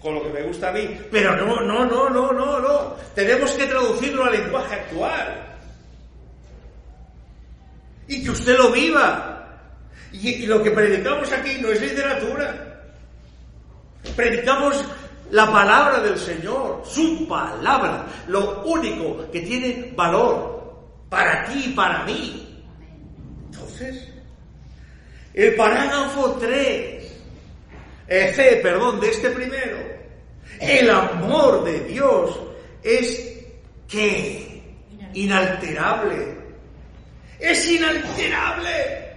con 0.00 0.14
lo 0.14 0.22
que 0.22 0.28
me 0.30 0.42
gusta 0.42 0.68
a 0.68 0.72
mí. 0.72 0.98
Pero 1.10 1.36
no, 1.36 1.60
no, 1.60 1.84
no, 1.84 2.08
no, 2.08 2.32
no, 2.32 2.60
no. 2.60 2.96
Tenemos 3.14 3.52
que 3.52 3.66
traducirlo 3.66 4.24
al 4.24 4.32
lenguaje 4.32 4.74
actual. 4.74 5.57
Y 8.08 8.24
que 8.24 8.30
usted 8.30 8.56
lo 8.56 8.72
viva. 8.72 9.34
Y, 10.12 10.46
lo 10.46 10.62
que 10.62 10.70
predicamos 10.70 11.30
aquí 11.32 11.58
no 11.60 11.68
es 11.68 11.80
literatura. 11.80 12.82
Predicamos 14.16 14.84
la 15.30 15.50
palabra 15.52 16.00
del 16.00 16.18
Señor, 16.18 16.82
su 16.86 17.28
palabra, 17.28 18.06
lo 18.28 18.62
único 18.64 19.30
que 19.30 19.40
tiene 19.40 19.92
valor 19.94 20.58
para 21.08 21.44
ti 21.44 21.64
y 21.66 21.72
para 21.74 22.04
mí. 22.04 22.64
Entonces, 23.50 24.08
el 25.34 25.54
parágrafo 25.54 26.36
3, 26.40 27.20
eh, 28.08 28.32
C, 28.34 28.60
perdón, 28.62 29.00
de 29.00 29.10
este 29.10 29.30
primero, 29.30 29.78
el 30.60 30.90
amor 30.90 31.64
de 31.64 31.80
Dios 31.80 32.38
es 32.82 33.36
que 33.86 34.62
inalterable. 35.14 36.37
Es 37.38 37.66
inalterable. 37.70 39.08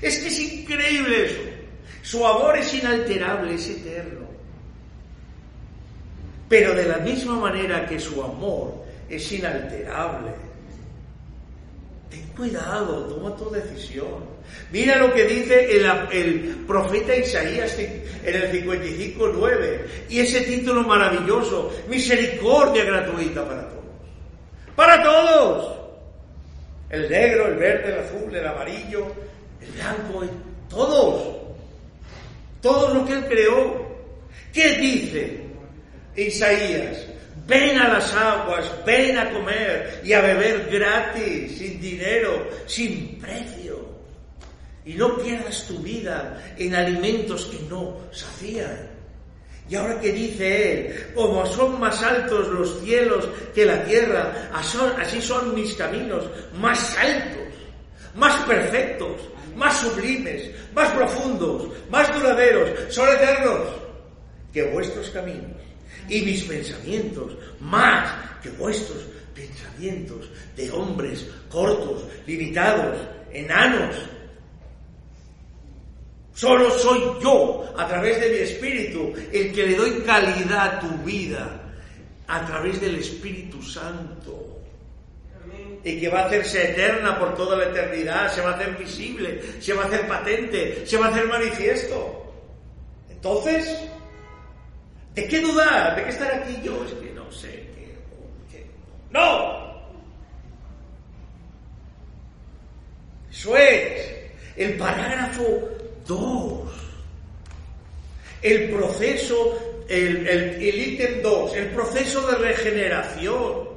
Es 0.00 0.18
que 0.18 0.28
es 0.28 0.38
increíble 0.38 1.26
eso. 1.26 1.40
Su 2.02 2.26
amor 2.26 2.58
es 2.58 2.74
inalterable, 2.74 3.54
es 3.54 3.68
eterno. 3.68 4.26
Pero 6.48 6.74
de 6.74 6.84
la 6.84 6.98
misma 6.98 7.36
manera 7.36 7.86
que 7.86 7.98
su 7.98 8.22
amor 8.22 8.84
es 9.08 9.32
inalterable, 9.32 10.32
ten 12.10 12.26
cuidado, 12.36 13.06
toma 13.06 13.34
tu 13.36 13.50
decisión. 13.50 14.32
Mira 14.70 14.96
lo 14.96 15.14
que 15.14 15.24
dice 15.24 15.70
el, 15.70 16.64
profeta 16.66 17.16
Isaías 17.16 17.78
en 17.78 18.04
el 18.24 18.52
55.9 18.52 19.80
y 20.10 20.18
ese 20.20 20.42
título 20.42 20.82
maravilloso, 20.82 21.72
misericordia 21.88 22.84
gratuita 22.84 23.46
para 23.46 23.68
todos. 23.68 23.84
Para 24.76 25.02
todos. 25.02 25.81
El 26.92 27.10
negro, 27.10 27.48
el 27.48 27.54
verde, 27.54 27.94
el 27.94 28.00
azul, 28.00 28.36
el 28.36 28.46
amarillo, 28.46 29.06
el 29.62 29.70
blanco, 29.72 30.24
todos. 30.68 31.36
Todo 32.60 32.94
lo 32.94 33.06
que 33.06 33.14
él 33.14 33.24
creó. 33.26 33.92
¿Qué 34.52 34.76
dice 34.76 35.40
Isaías? 36.14 37.06
Ven 37.46 37.78
a 37.78 37.94
las 37.94 38.12
aguas, 38.14 38.70
ven 38.84 39.18
a 39.18 39.30
comer 39.30 40.02
y 40.04 40.12
a 40.12 40.20
beber 40.20 40.68
gratis, 40.70 41.58
sin 41.58 41.80
dinero, 41.80 42.46
sin 42.66 43.18
precio. 43.18 43.88
Y 44.84 44.92
no 44.92 45.16
pierdas 45.16 45.66
tu 45.66 45.78
vida 45.78 46.42
en 46.58 46.74
alimentos 46.74 47.46
que 47.46 47.58
no 47.70 47.96
sacían. 48.12 48.91
Y 49.72 49.74
ahora 49.74 49.98
que 49.98 50.12
dice 50.12 50.70
él, 50.70 51.06
como 51.14 51.46
son 51.46 51.80
más 51.80 52.02
altos 52.02 52.46
los 52.48 52.80
cielos 52.80 53.26
que 53.54 53.64
la 53.64 53.82
tierra, 53.84 54.50
así 54.52 55.22
son 55.22 55.54
mis 55.54 55.72
caminos, 55.72 56.24
más 56.60 56.94
altos, 56.98 57.48
más 58.14 58.44
perfectos, 58.44 59.22
más 59.56 59.80
sublimes, 59.80 60.50
más 60.74 60.90
profundos, 60.90 61.68
más 61.88 62.12
duraderos, 62.12 62.68
son 62.94 63.08
eternos 63.16 63.62
que 64.52 64.62
vuestros 64.64 65.08
caminos 65.08 65.56
y 66.06 66.20
mis 66.20 66.42
pensamientos 66.44 67.32
más 67.58 68.10
que 68.42 68.50
vuestros 68.50 68.98
pensamientos 69.34 70.28
de 70.54 70.70
hombres 70.70 71.24
cortos, 71.48 72.04
limitados, 72.26 72.98
enanos. 73.32 73.96
Solo 76.34 76.70
soy 76.78 77.00
yo, 77.22 77.72
a 77.76 77.86
través 77.86 78.20
de 78.20 78.30
mi 78.30 78.36
espíritu, 78.36 79.12
el 79.32 79.52
que 79.52 79.66
le 79.66 79.76
doy 79.76 80.02
calidad 80.04 80.76
a 80.76 80.80
tu 80.80 80.88
vida, 81.04 81.60
a 82.26 82.46
través 82.46 82.80
del 82.80 82.96
Espíritu 82.96 83.62
Santo. 83.62 84.48
Y 85.84 86.00
que 86.00 86.08
va 86.08 86.20
a 86.20 86.26
hacerse 86.26 86.70
eterna 86.70 87.18
por 87.18 87.34
toda 87.34 87.56
la 87.56 87.64
eternidad, 87.64 88.32
se 88.32 88.40
va 88.40 88.52
a 88.52 88.54
hacer 88.54 88.76
visible, 88.76 89.42
se 89.60 89.74
va 89.74 89.82
a 89.82 89.86
hacer 89.86 90.06
patente, 90.06 90.86
se 90.86 90.96
va 90.96 91.06
a 91.06 91.08
hacer 91.10 91.26
manifiesto. 91.26 92.32
Entonces, 93.10 93.76
¿De 95.14 95.28
qué 95.28 95.40
dudar? 95.40 95.94
¿De 95.94 96.04
qué 96.04 96.10
estar 96.10 96.32
aquí 96.32 96.58
yo? 96.64 96.84
Es 96.84 96.92
que 96.92 97.10
no 97.12 97.30
sé 97.30 97.68
qué. 98.50 98.66
¡No! 99.10 99.82
Eso 103.30 103.56
es. 103.56 104.10
El 104.56 104.76
parágrafo 104.78 105.68
2. 106.06 106.68
El 108.42 108.70
proceso, 108.70 109.84
el, 109.88 110.26
el, 110.26 110.62
ítem 110.62 111.22
2, 111.22 111.56
el 111.56 111.66
proceso 111.68 112.26
de 112.26 112.36
regeneración. 112.36 113.68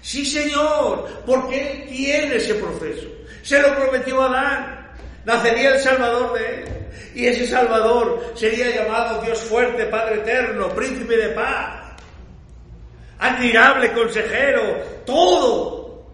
Sí, 0.00 0.24
Señor, 0.24 1.08
porque 1.26 1.60
Él 1.60 1.88
tiene 1.88 2.36
ese 2.36 2.54
proceso. 2.54 3.06
Se 3.42 3.60
lo 3.62 3.74
prometió 3.74 4.22
a 4.22 4.26
Adán. 4.26 4.78
Nacería 5.24 5.74
el 5.74 5.80
Salvador 5.80 6.38
de 6.38 6.46
él. 6.46 6.68
Y 7.14 7.26
ese 7.26 7.46
Salvador 7.46 8.32
sería 8.34 8.70
llamado 8.70 9.20
Dios 9.22 9.40
fuerte, 9.40 9.84
Padre 9.86 10.16
eterno, 10.16 10.68
príncipe 10.70 11.16
de 11.16 11.28
paz, 11.30 11.96
admirable 13.18 13.92
consejero, 13.92 14.62
todo. 15.04 16.06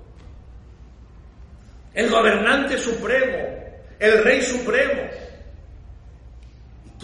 El 1.92 2.10
gobernante 2.10 2.78
supremo, 2.78 3.38
el 3.98 4.24
rey 4.24 4.42
supremo. 4.42 5.02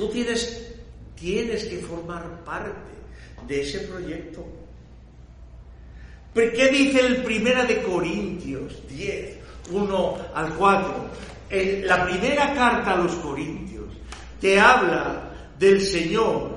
Tú 0.01 0.09
tienes, 0.09 0.67
tienes 1.15 1.65
que 1.65 1.77
formar 1.77 2.43
parte 2.43 2.71
de 3.47 3.61
ese 3.61 3.81
proyecto. 3.81 4.47
¿Qué 6.33 6.69
dice 6.69 7.01
el 7.01 7.23
Primera 7.23 7.67
de 7.67 7.83
Corintios 7.83 8.89
10, 8.89 9.37
1 9.71 10.17
al 10.35 10.55
4? 10.55 11.11
la 11.51 12.07
primera 12.07 12.55
carta 12.55 12.93
a 12.93 12.97
los 12.97 13.13
Corintios 13.17 13.89
te 14.41 14.59
habla 14.59 15.35
del 15.59 15.83
Señor, 15.83 16.49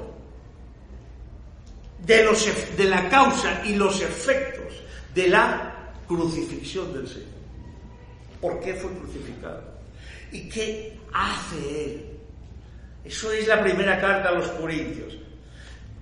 de, 2.05 2.23
los, 2.23 2.47
de 2.77 2.83
la 2.85 3.09
causa 3.09 3.61
y 3.65 3.75
los 3.75 3.99
efectos 4.01 4.73
de 5.13 5.27
la 5.27 5.91
crucifixión 6.07 6.93
del 6.93 7.09
Señor. 7.09 7.27
¿Por 8.39 8.61
qué 8.61 8.75
fue 8.75 8.89
crucificado? 8.91 9.63
¿Y 10.31 10.47
qué 10.47 10.97
hace 11.11 11.85
Él? 11.85 12.12
Eso 13.05 13.31
es 13.31 13.47
la 13.47 13.61
primera 13.61 13.99
carta 13.99 14.29
a 14.29 14.33
los 14.33 14.47
Corintios. 14.51 15.17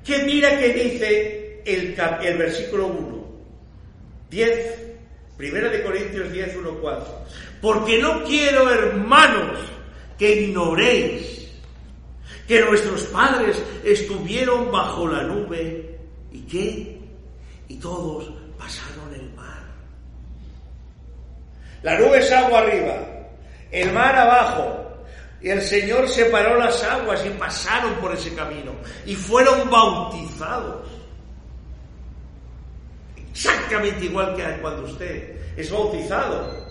Que 0.03 0.23
mira 0.23 0.57
que 0.57 0.73
dice 0.73 1.61
el, 1.65 2.37
versículo 2.37 2.87
1, 2.87 3.25
10, 4.29 4.79
primera 5.37 5.69
de 5.69 5.83
Corintios 5.83 6.31
10, 6.31 6.55
1, 6.57 6.77
4. 6.81 7.25
Porque 7.61 7.99
no 7.99 8.23
quiero, 8.23 8.71
hermanos, 8.71 9.59
que 10.17 10.41
ignoréis 10.41 11.49
que 12.47 12.61
nuestros 12.61 13.03
padres 13.05 13.61
estuvieron 13.83 14.71
bajo 14.71 15.07
la 15.07 15.23
nube 15.23 15.99
y 16.31 16.41
qué? 16.41 16.99
Y 17.67 17.75
todos 17.77 18.31
pasaron 18.57 19.13
el 19.13 19.31
mar. 19.33 19.63
La 21.83 21.97
nube 21.99 22.19
es 22.19 22.31
agua 22.31 22.59
arriba, 22.59 22.97
el 23.71 23.91
mar 23.93 24.15
abajo. 24.15 24.90
Y 25.43 25.49
el 25.49 25.61
Señor 25.61 26.07
separó 26.07 26.57
las 26.59 26.83
aguas 26.83 27.25
y 27.25 27.29
pasaron 27.31 27.95
por 27.95 28.13
ese 28.13 28.33
camino 28.35 28.73
y 29.05 29.15
fueron 29.15 29.69
bautizados. 29.69 30.87
exactamente 33.31 34.05
igual 34.05 34.35
que 34.35 34.43
cuando 34.61 34.83
usted 34.83 35.41
es 35.57 35.71
bautizado. 35.71 36.65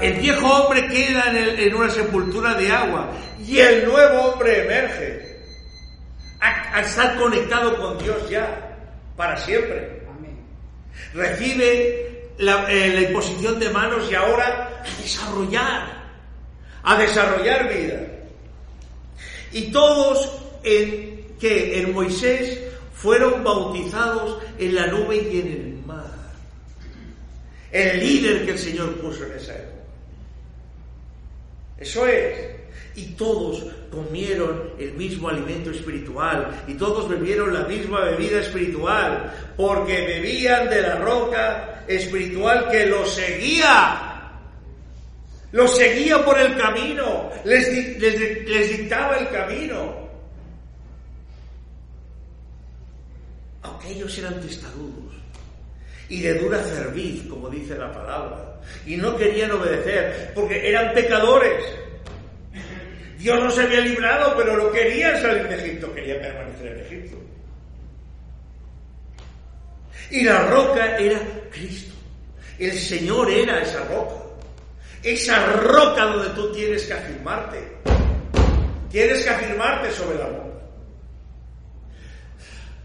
el 0.00 0.12
viejo 0.14 0.46
hombre 0.46 0.86
queda 0.86 1.30
en, 1.30 1.58
en, 1.58 1.74
una 1.74 1.90
sepultura 1.90 2.54
de 2.54 2.70
agua 2.70 3.10
y 3.44 3.58
el 3.58 3.86
nuevo 3.86 4.20
hombre 4.26 4.64
emerge. 4.64 5.28
A, 6.40 6.80
estar 6.80 7.16
conectado 7.16 7.76
con 7.78 7.98
Dios 7.98 8.30
ya, 8.30 8.76
para 9.16 9.36
siempre. 9.36 9.98
Recibe 11.14 12.30
la, 12.38 12.70
eh, 12.70 12.92
la 12.94 13.00
imposición 13.08 13.58
de 13.58 13.70
manos 13.70 14.08
y 14.10 14.14
ahora 14.14 14.82
a 14.84 15.02
desarrollar, 15.02 15.97
a 16.82 16.98
desarrollar 16.98 17.68
vida. 17.68 18.06
Y 19.52 19.70
todos 19.72 20.30
en 20.62 21.26
que 21.40 21.80
en 21.80 21.92
Moisés 21.92 22.60
fueron 22.94 23.44
bautizados 23.44 24.42
en 24.58 24.74
la 24.74 24.86
nube 24.88 25.16
y 25.16 25.40
en 25.40 25.46
el 25.46 25.86
mar. 25.86 26.06
El 27.70 28.00
líder 28.00 28.44
que 28.44 28.52
el 28.52 28.58
Señor 28.58 28.94
puso 28.96 29.24
en 29.24 29.32
esa 29.32 29.54
época. 29.54 29.78
Eso 31.78 32.06
es. 32.06 32.58
Y 32.96 33.12
todos 33.12 33.64
comieron 33.92 34.70
el 34.78 34.92
mismo 34.94 35.28
alimento 35.28 35.70
espiritual 35.70 36.64
y 36.66 36.74
todos 36.74 37.08
bebieron 37.08 37.54
la 37.54 37.62
misma 37.62 38.00
bebida 38.00 38.40
espiritual 38.40 39.32
porque 39.56 40.04
bebían 40.04 40.68
de 40.68 40.82
la 40.82 40.96
roca 40.96 41.84
espiritual 41.86 42.68
que 42.70 42.86
los 42.86 43.14
seguía. 43.14 44.07
Los 45.52 45.76
seguía 45.76 46.24
por 46.24 46.38
el 46.38 46.56
camino, 46.56 47.30
les, 47.44 47.98
les 47.98 48.78
dictaba 48.78 49.16
el 49.16 49.28
camino. 49.30 50.08
aunque 53.68 53.88
ellos 53.90 54.16
eran 54.18 54.40
testarudos 54.40 55.14
y 56.08 56.22
de 56.22 56.34
dura 56.34 56.62
cerviz, 56.62 57.22
como 57.28 57.50
dice 57.50 57.76
la 57.76 57.92
palabra, 57.92 58.60
y 58.86 58.96
no 58.96 59.16
querían 59.16 59.50
obedecer 59.50 60.32
porque 60.34 60.68
eran 60.68 60.94
pecadores. 60.94 61.64
Dios 63.18 63.42
los 63.42 63.58
había 63.58 63.80
librado, 63.80 64.34
pero 64.36 64.56
no 64.56 64.70
querían 64.70 65.20
salir 65.20 65.48
de 65.48 65.56
Egipto, 65.56 65.92
querían 65.92 66.20
permanecer 66.20 66.72
en 66.72 66.80
Egipto. 66.80 67.16
Y 70.10 70.24
la 70.24 70.46
roca 70.46 70.96
era 70.96 71.20
Cristo. 71.50 71.94
El 72.58 72.72
Señor 72.72 73.30
era 73.30 73.60
esa 73.60 73.84
roca. 73.84 74.27
Esa 75.02 75.46
roca 75.46 76.06
donde 76.06 76.30
tú 76.30 76.52
tienes 76.52 76.84
que 76.86 76.94
afirmarte. 76.94 77.78
Tienes 78.90 79.22
que 79.22 79.30
afirmarte 79.30 79.90
sobre 79.92 80.18
la 80.18 80.26
roca. 80.26 80.48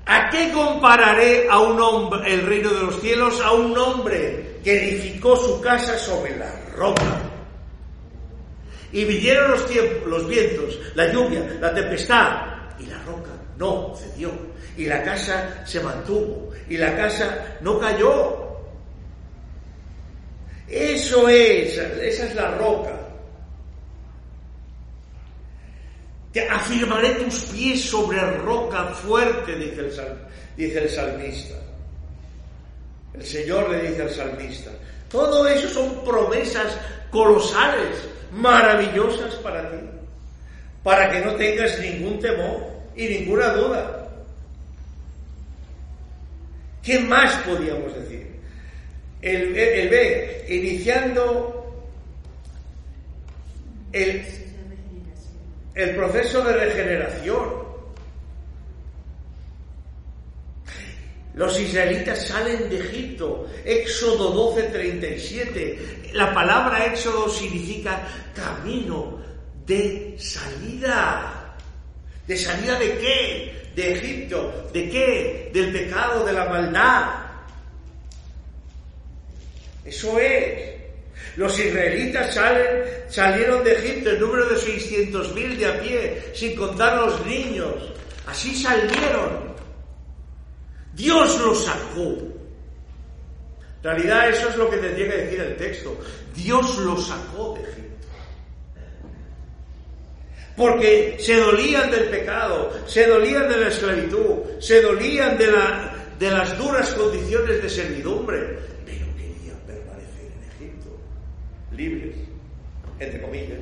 ¿A 0.05 0.29
qué 0.29 0.51
compararé 0.51 1.47
a 1.49 1.59
un 1.59 1.79
hombre, 1.79 2.33
el 2.33 2.45
reino 2.45 2.69
de 2.69 2.81
los 2.81 2.99
cielos, 2.99 3.39
a 3.39 3.53
un 3.53 3.77
hombre 3.77 4.59
que 4.63 4.89
edificó 4.89 5.37
su 5.37 5.61
casa 5.61 5.97
sobre 5.97 6.37
la 6.37 6.53
roca? 6.75 7.21
Y 8.91 9.05
vinieron 9.05 9.51
los, 9.51 9.65
tiempos, 9.65 10.07
los 10.07 10.27
vientos, 10.27 10.77
la 10.95 11.11
lluvia, 11.11 11.57
la 11.59 11.73
tempestad, 11.73 12.31
y 12.79 12.85
la 12.85 13.01
roca 13.03 13.31
no 13.57 13.95
cedió. 13.95 14.29
Y 14.75 14.85
la 14.85 15.03
casa 15.03 15.63
se 15.65 15.79
mantuvo, 15.79 16.51
y 16.69 16.77
la 16.77 16.95
casa 16.95 17.57
no 17.61 17.79
cayó. 17.79 18.42
Eso 20.67 21.27
es, 21.27 21.77
esa 21.77 22.25
es 22.25 22.35
la 22.35 22.51
roca. 22.51 22.99
Te 26.31 26.49
afirmaré 26.49 27.11
tus 27.15 27.43
pies 27.43 27.81
sobre 27.81 28.19
roca 28.39 28.85
fuerte, 28.85 29.55
dice 29.55 29.81
el, 29.81 29.91
dice 30.57 30.79
el 30.79 30.89
salmista. 30.89 31.55
El 33.13 33.23
Señor 33.23 33.69
le 33.69 33.89
dice 33.89 34.01
al 34.01 34.09
salmista. 34.09 34.71
Todo 35.09 35.47
eso 35.47 35.69
son 35.69 36.03
promesas 36.03 36.75
colosales, 37.11 37.97
maravillosas 38.31 39.35
para 39.35 39.69
ti, 39.69 39.77
para 40.81 41.11
que 41.11 41.19
no 41.19 41.35
tengas 41.35 41.79
ningún 41.79 42.19
temor 42.19 42.65
y 42.95 43.07
ninguna 43.07 43.49
duda. 43.53 44.09
¿Qué 46.81 46.99
más 46.99 47.35
podíamos 47.43 47.93
decir? 47.93 48.32
El, 49.23 49.55
el, 49.55 49.89
B, 49.89 50.45
iniciando 50.49 51.49
el 53.91 54.43
el 55.75 55.95
proceso 55.95 56.43
de 56.43 56.53
regeneración. 56.53 57.63
Los 61.35 61.59
israelitas 61.59 62.27
salen 62.27 62.69
de 62.69 62.79
Egipto, 62.79 63.47
Éxodo 63.65 64.29
12, 64.29 64.63
37. 64.63 66.11
La 66.13 66.31
palabra 66.31 66.85
Éxodo 66.85 67.27
significa 67.27 68.07
camino 68.35 69.19
de 69.65 70.15
salida. 70.19 71.55
¿De 72.27 72.37
salida 72.37 72.77
de 72.77 72.97
qué? 72.99 73.71
De 73.75 73.93
Egipto. 73.93 74.69
¿De 74.71 74.89
qué? 74.89 75.49
Del 75.51 75.73
pecado, 75.73 76.23
de 76.23 76.33
la 76.33 76.45
maldad. 76.45 77.22
Eso 79.85 80.19
es. 80.19 80.73
Los 81.35 81.57
israelitas 81.57 82.33
salen, 82.33 82.83
salieron 83.09 83.63
de 83.63 83.73
Egipto 83.73 84.11
en 84.11 84.19
número 84.19 84.47
de 84.49 84.55
600.000 84.55 85.57
de 85.57 85.65
a 85.65 85.79
pie, 85.79 86.23
sin 86.33 86.55
contar 86.55 86.97
los 86.97 87.25
niños. 87.25 87.73
Así 88.27 88.55
salieron. 88.55 89.53
Dios 90.93 91.39
los 91.41 91.65
sacó. 91.65 92.17
En 93.83 93.83
realidad 93.83 94.29
eso 94.29 94.49
es 94.49 94.55
lo 94.55 94.69
que 94.69 94.77
tendría 94.77 95.09
que 95.09 95.17
decir 95.17 95.39
el 95.41 95.57
texto. 95.57 95.99
Dios 96.35 96.77
los 96.77 97.07
sacó 97.07 97.55
de 97.55 97.63
Egipto. 97.63 98.07
Porque 100.55 101.17
se 101.19 101.35
dolían 101.37 101.89
del 101.89 102.05
pecado, 102.05 102.71
se 102.85 103.07
dolían 103.07 103.49
de 103.49 103.57
la 103.57 103.67
esclavitud, 103.69 104.59
se 104.59 104.81
dolían 104.81 105.35
de, 105.35 105.47
la, 105.47 105.95
de 106.19 106.29
las 106.29 106.55
duras 106.59 106.91
condiciones 106.91 107.61
de 107.61 107.69
servidumbre, 107.69 108.59
libres, 111.75 112.15
entre 112.99 113.21
comillas. 113.21 113.59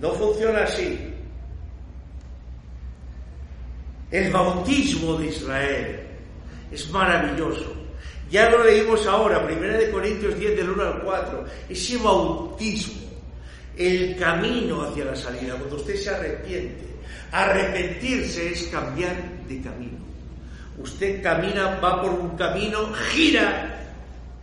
No 0.00 0.12
funciona 0.12 0.64
así. 0.64 0.98
El 4.10 4.32
bautismo 4.32 5.14
de 5.14 5.26
Israel 5.26 6.00
es 6.70 6.90
maravilloso. 6.90 7.74
Ya 8.30 8.50
lo 8.50 8.62
leímos 8.62 9.06
ahora, 9.06 9.38
1 9.38 9.92
Corintios 9.92 10.38
10 10.38 10.56
del 10.56 10.70
1 10.70 10.82
al 10.82 11.02
4. 11.02 11.44
Ese 11.68 11.96
bautismo, 11.96 13.08
el 13.76 14.16
camino 14.16 14.82
hacia 14.82 15.06
la 15.06 15.16
salida, 15.16 15.54
cuando 15.56 15.76
usted 15.76 15.96
se 15.96 16.10
arrepiente. 16.10 16.86
Arrepentirse 17.32 18.52
es 18.52 18.64
cambiar 18.64 19.16
de 19.46 19.60
camino. 19.60 19.98
Usted 20.78 21.22
camina, 21.22 21.78
va 21.80 22.00
por 22.00 22.12
un 22.12 22.36
camino, 22.36 22.92
gira 23.10 23.78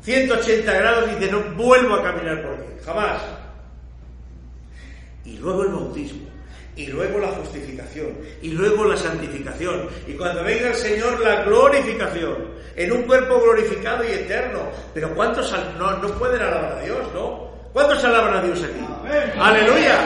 180 0.06 0.72
grados 0.72 1.10
y 1.12 1.16
dice, 1.16 1.32
no 1.32 1.42
vuelvo 1.56 1.96
a 1.96 2.04
caminar 2.04 2.42
por 2.44 2.54
aquí, 2.54 2.86
jamás. 2.86 3.22
Y 5.26 5.38
luego 5.38 5.64
el 5.64 5.70
bautismo, 5.70 6.28
y 6.76 6.88
luego 6.88 7.20
la 7.20 7.30
justificación, 7.30 8.16
y 8.42 8.52
luego 8.52 8.86
la 8.86 8.96
santificación, 8.96 9.90
y 10.08 10.14
cuando 10.14 10.44
venga 10.44 10.70
el 10.70 10.76
Señor 10.76 11.20
la 11.22 11.44
glorificación, 11.44 12.56
en 12.76 12.92
un 12.92 13.04
cuerpo 13.04 13.40
glorificado 13.42 14.04
y 14.04 14.08
eterno. 14.08 14.70
Pero 14.94 15.14
¿cuántos 15.16 15.52
no, 15.78 15.98
no 15.98 16.08
pueden 16.20 16.42
alabar 16.42 16.74
a 16.74 16.82
Dios, 16.82 17.00
no? 17.14 17.50
¿Cuántos 17.74 18.04
alaban 18.04 18.36
a 18.36 18.42
Dios 18.42 18.64
aquí? 18.64 18.86
Aleluya. 19.40 20.06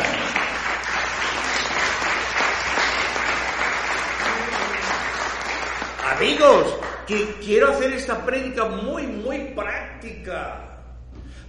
Amigos, 6.16 6.76
que 7.10 7.26
quiero 7.44 7.72
hacer 7.72 7.92
esta 7.92 8.24
prédica 8.24 8.66
muy, 8.66 9.08
muy 9.08 9.40
práctica. 9.56 10.64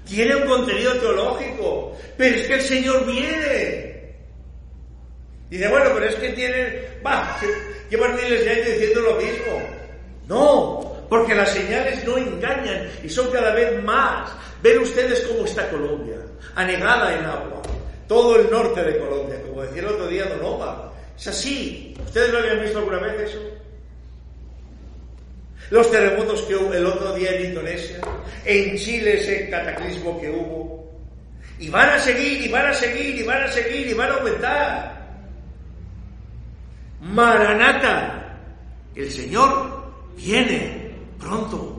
Tiene 0.09 0.35
un 0.37 0.47
contenido 0.49 0.95
teológico, 0.95 1.99
pero 2.17 2.35
es 2.35 2.47
que 2.47 2.55
el 2.55 2.63
Señor 2.63 3.05
viene. 3.05 4.15
Dice, 5.51 5.69
bueno, 5.69 5.91
pero 5.93 6.07
es 6.07 6.15
que 6.15 6.31
tienen, 6.31 6.81
va, 7.07 7.37
llevan 7.91 8.17
miles 8.17 8.43
de 8.43 8.51
años 8.51 8.67
diciendo 8.69 9.01
lo 9.03 9.15
mismo. 9.17 9.63
No, 10.29 11.07
porque 11.11 11.35
las 11.35 11.53
señales 11.53 12.03
no 12.07 12.17
engañan 12.17 12.89
y 13.05 13.11
son 13.11 13.31
cada 13.31 13.53
vez 13.53 13.83
más. 13.83 14.31
Ven 14.63 14.79
ustedes 14.79 15.21
cómo 15.27 15.45
está 15.45 15.69
Colombia, 15.69 16.17
anegada 16.55 17.15
en 17.19 17.25
agua. 17.27 17.61
Todo 18.09 18.41
el 18.41 18.51
norte 18.51 18.83
de 18.83 18.99
Colombia, 18.99 19.43
como 19.43 19.63
decía 19.63 19.83
el 19.83 19.89
otro 19.89 20.07
día 20.07 20.25
Donova. 20.25 20.95
Es 21.19 21.27
así. 21.27 21.95
¿Ustedes 22.03 22.31
lo 22.31 22.39
habían 22.39 22.63
visto 22.63 22.79
alguna 22.79 22.99
vez 22.99 23.29
eso? 23.29 23.41
Los 25.71 25.91
terremotos 25.91 26.43
que 26.43 26.57
hubo 26.57 26.73
el 26.75 26.85
otro 26.85 27.15
día 27.15 27.33
en 27.33 27.47
Indonesia, 27.47 27.99
en 28.45 28.77
Chile 28.77 29.15
ese 29.15 29.49
cataclismo 29.49 30.21
que 30.21 30.31
hubo. 30.31 30.91
Y 31.59 31.69
van 31.69 31.91
a 31.91 31.99
seguir, 31.99 32.43
y 32.43 32.49
van 32.49 32.67
a 32.67 32.75
seguir, 32.75 33.17
y 33.17 33.23
van 33.23 33.43
a 33.43 33.49
seguir, 33.49 33.87
y 33.87 33.95
van 33.95 34.11
a 34.11 34.15
aumentar. 34.15 35.01
Maranata, 37.01 38.39
el 38.95 39.11
Señor 39.11 39.93
viene. 40.17 40.91
pronto. 41.19 41.77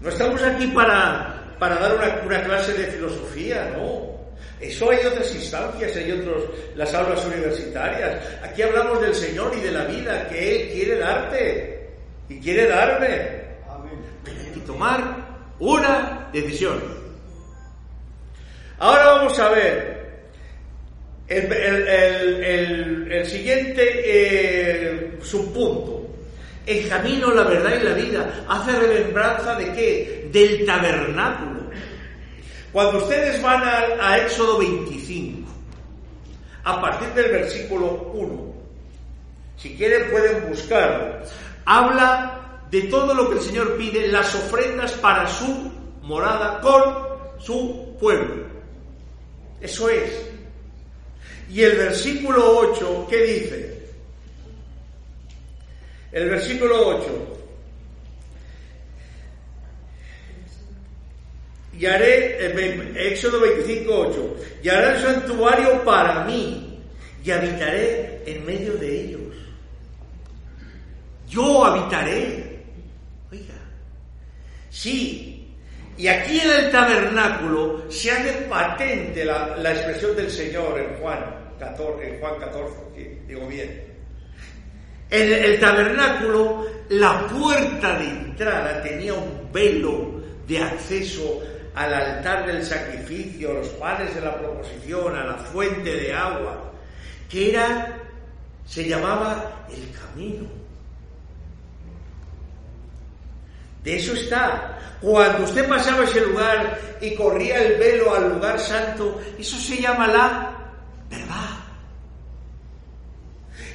No 0.00 0.08
estamos 0.08 0.40
aquí 0.42 0.68
para, 0.68 1.56
para 1.58 1.76
dar 1.76 1.96
una, 1.96 2.22
una 2.24 2.42
clase 2.44 2.72
de 2.72 2.86
filosofía, 2.86 3.72
no. 3.76 4.17
Eso 4.60 4.90
hay 4.90 5.06
otras 5.06 5.32
instancias, 5.34 5.96
hay 5.96 6.10
otros, 6.12 6.44
las 6.74 6.92
aulas 6.94 7.24
universitarias. 7.24 8.20
Aquí 8.42 8.62
hablamos 8.62 9.00
del 9.00 9.14
Señor 9.14 9.52
y 9.56 9.60
de 9.60 9.70
la 9.70 9.84
vida 9.84 10.28
que 10.28 10.62
Él 10.62 10.72
quiere 10.72 10.98
darte 10.98 11.90
y 12.28 12.40
quiere 12.40 12.66
darme. 12.66 13.38
Pero 14.24 14.40
hay 14.40 14.50
que 14.52 14.60
tomar 14.60 15.28
una 15.60 16.28
decisión. 16.32 16.82
Ahora 18.78 19.04
vamos 19.04 19.38
a 19.38 19.48
ver 19.50 19.98
el, 21.28 23.12
el, 23.12 23.26
siguiente 23.26 23.82
eh, 24.04 25.18
subpunto. 25.22 26.06
El 26.66 26.88
camino, 26.88 27.32
la 27.32 27.44
verdad 27.44 27.80
y 27.80 27.84
la 27.84 27.94
vida 27.94 28.44
hace 28.48 28.72
remembranza 28.78 29.54
de 29.54 29.72
qué? 29.72 30.28
Del 30.32 30.66
tabernáculo. 30.66 31.67
Cuando 32.72 32.98
ustedes 32.98 33.40
van 33.42 33.62
a, 33.64 34.18
Éxodo 34.18 34.58
25, 34.58 35.48
a 36.64 36.80
partir 36.80 37.08
del 37.14 37.32
versículo 37.32 38.10
1, 38.12 38.54
si 39.56 39.76
quieren 39.76 40.10
pueden 40.10 40.48
buscarlo, 40.48 41.24
habla 41.64 42.62
de 42.70 42.82
todo 42.82 43.14
lo 43.14 43.30
que 43.30 43.36
el 43.36 43.42
Señor 43.42 43.76
pide, 43.76 44.08
las 44.08 44.34
ofrendas 44.34 44.92
para 44.92 45.26
su 45.26 45.72
morada 46.02 46.60
con 46.60 47.40
su 47.40 47.96
pueblo. 47.98 48.44
Eso 49.60 49.88
es. 49.88 50.12
Y 51.50 51.62
el 51.62 51.76
versículo 51.76 52.58
8, 52.58 53.06
¿qué 53.08 53.22
dice? 53.22 53.88
El 56.12 56.28
versículo 56.30 56.88
8. 56.88 57.37
Y 61.78 61.86
haré, 61.86 62.36
eh, 62.44 63.12
Éxodo 63.12 63.40
25, 63.40 63.92
8, 63.92 64.36
y 64.64 64.68
haré 64.68 64.96
el 64.96 65.02
santuario 65.02 65.84
para 65.84 66.24
mí, 66.24 66.80
y 67.24 67.30
habitaré 67.30 68.22
en 68.26 68.44
medio 68.44 68.74
de 68.74 69.00
ellos. 69.00 69.20
Yo 71.28 71.64
habitaré. 71.64 72.62
Oiga, 73.30 73.54
sí, 74.70 75.54
y 75.96 76.08
aquí 76.08 76.40
en 76.40 76.50
el 76.50 76.70
tabernáculo 76.72 77.90
se 77.90 78.10
hace 78.10 78.32
patente 78.48 79.24
la, 79.24 79.72
expresión 79.72 80.16
del 80.16 80.30
Señor 80.30 80.78
en 80.80 81.00
Juan 81.00 81.54
14, 81.60 82.08
en 82.08 82.20
Juan 82.20 82.40
14, 82.40 83.18
digo 83.28 83.46
bien. 83.46 83.84
En 85.10 85.32
el 85.32 85.60
tabernáculo, 85.60 86.66
la 86.90 87.26
puerta 87.28 87.98
de 87.98 88.08
entrada 88.08 88.82
tenía 88.82 89.14
un 89.14 89.50
velo 89.52 90.22
de 90.46 90.58
acceso 90.58 91.42
al 91.78 91.94
altar 91.94 92.44
del 92.44 92.64
sacrificio, 92.64 93.52
a 93.52 93.54
los 93.54 93.68
panes 93.68 94.12
de 94.12 94.20
la 94.20 94.36
proposición, 94.36 95.16
a 95.16 95.24
la 95.24 95.34
fuente 95.34 95.94
de 95.94 96.12
agua, 96.12 96.72
que 97.30 97.50
era, 97.50 98.00
se 98.66 98.88
llamaba 98.88 99.64
el 99.70 99.88
camino. 99.92 100.48
De 103.84 103.96
eso 103.96 104.12
está. 104.12 104.76
Cuando 105.00 105.44
usted 105.44 105.68
pasaba 105.68 106.02
ese 106.02 106.20
lugar 106.22 106.80
y 107.00 107.14
corría 107.14 107.62
el 107.62 107.78
velo 107.78 108.12
al 108.12 108.28
lugar 108.30 108.58
santo, 108.58 109.20
eso 109.38 109.56
se 109.56 109.80
llama 109.80 110.08
la 110.08 110.50
verdad. 111.08 111.58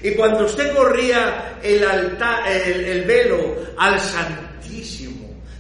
Y 0.01 0.13
cuando 0.15 0.43
usted 0.43 0.75
corría 0.75 1.57
el, 1.63 1.83
el 1.83 3.05
velo 3.05 3.55
al 3.77 3.97
santísimo, 3.97 4.42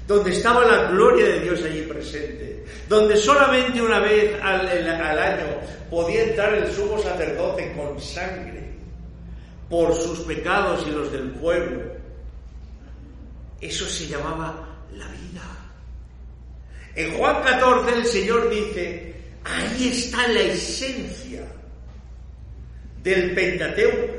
donde 0.07 0.31
estaba 0.31 0.65
la 0.65 0.91
gloria 0.91 1.25
de 1.25 1.39
Dios 1.41 1.63
allí 1.63 1.81
presente, 1.83 2.65
donde 2.89 3.15
solamente 3.15 3.81
una 3.81 3.99
vez 3.99 4.41
al, 4.41 4.67
año 4.67 5.45
podía 5.89 6.23
entrar 6.23 6.53
el 6.53 6.71
sumo 6.71 6.99
sacerdote 6.99 7.73
con 7.75 7.99
sangre 8.01 8.63
por 9.69 9.95
sus 9.95 10.19
pecados 10.19 10.85
y 10.87 10.91
los 10.91 11.11
del 11.11 11.31
pueblo. 11.31 11.81
Eso 13.61 13.85
se 13.85 14.07
llamaba 14.07 14.77
la 14.91 15.07
vida. 15.07 15.41
En 16.95 17.17
Juan 17.17 17.41
14 17.41 17.95
el 17.95 18.05
Señor 18.05 18.49
dice, 18.49 19.15
ahí 19.45 19.87
está 19.87 20.27
la 20.27 20.41
esencia 20.41 21.47
del 23.01 23.33
Pentateuco. 23.33 24.13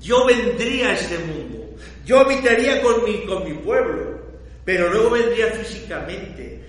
Yo 0.00 0.24
vendría 0.26 0.88
a 0.88 0.92
este 0.94 1.18
mundo, 1.18 1.76
yo 2.04 2.20
habitaría 2.20 2.82
con 2.82 3.04
mi, 3.04 3.24
con 3.26 3.44
mi 3.44 3.52
pueblo, 3.58 4.09
pero 4.70 4.88
luego 4.88 5.10
vendría 5.10 5.48
físicamente 5.50 6.60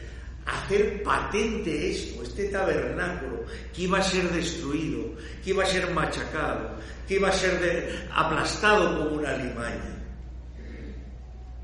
a 0.47 0.63
hacer 0.63 1.03
patente 1.03 1.91
esto, 1.91 2.23
este 2.23 2.45
tabernáculo, 2.45 3.45
que 3.71 3.83
iba 3.83 3.99
a 3.99 4.01
ser 4.01 4.23
destruido, 4.31 5.13
que 5.43 5.51
iba 5.51 5.61
a 5.61 5.67
ser 5.67 5.87
machacado, 5.91 6.79
que 7.07 7.17
iba 7.17 7.29
a 7.29 7.31
ser 7.31 8.09
aplastado 8.11 8.97
como 8.97 9.17
una 9.17 9.37
limaña. 9.37 10.01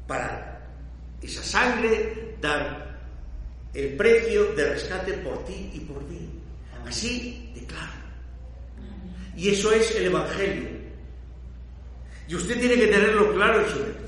Para 0.05 0.61
esa 1.23 1.41
sangre 1.41 2.35
dar 2.39 2.99
el 3.73 3.97
precio 3.97 4.53
de 4.53 4.75
rescate 4.75 5.13
por 5.13 5.43
ti 5.43 5.71
y 5.73 5.79
por 5.79 6.03
mí. 6.03 6.29
Así 6.85 7.51
de 7.55 7.65
claro. 7.65 7.93
Y 9.35 9.49
eso 9.49 9.71
es 9.71 9.89
el 9.95 10.05
Evangelio. 10.05 10.69
Y 12.27 12.35
usted 12.35 12.59
tiene 12.59 12.75
que 12.75 12.85
tenerlo 12.85 13.33
claro 13.33 13.59
en 13.61 13.69
su 13.71 13.79
mente. 13.79 14.06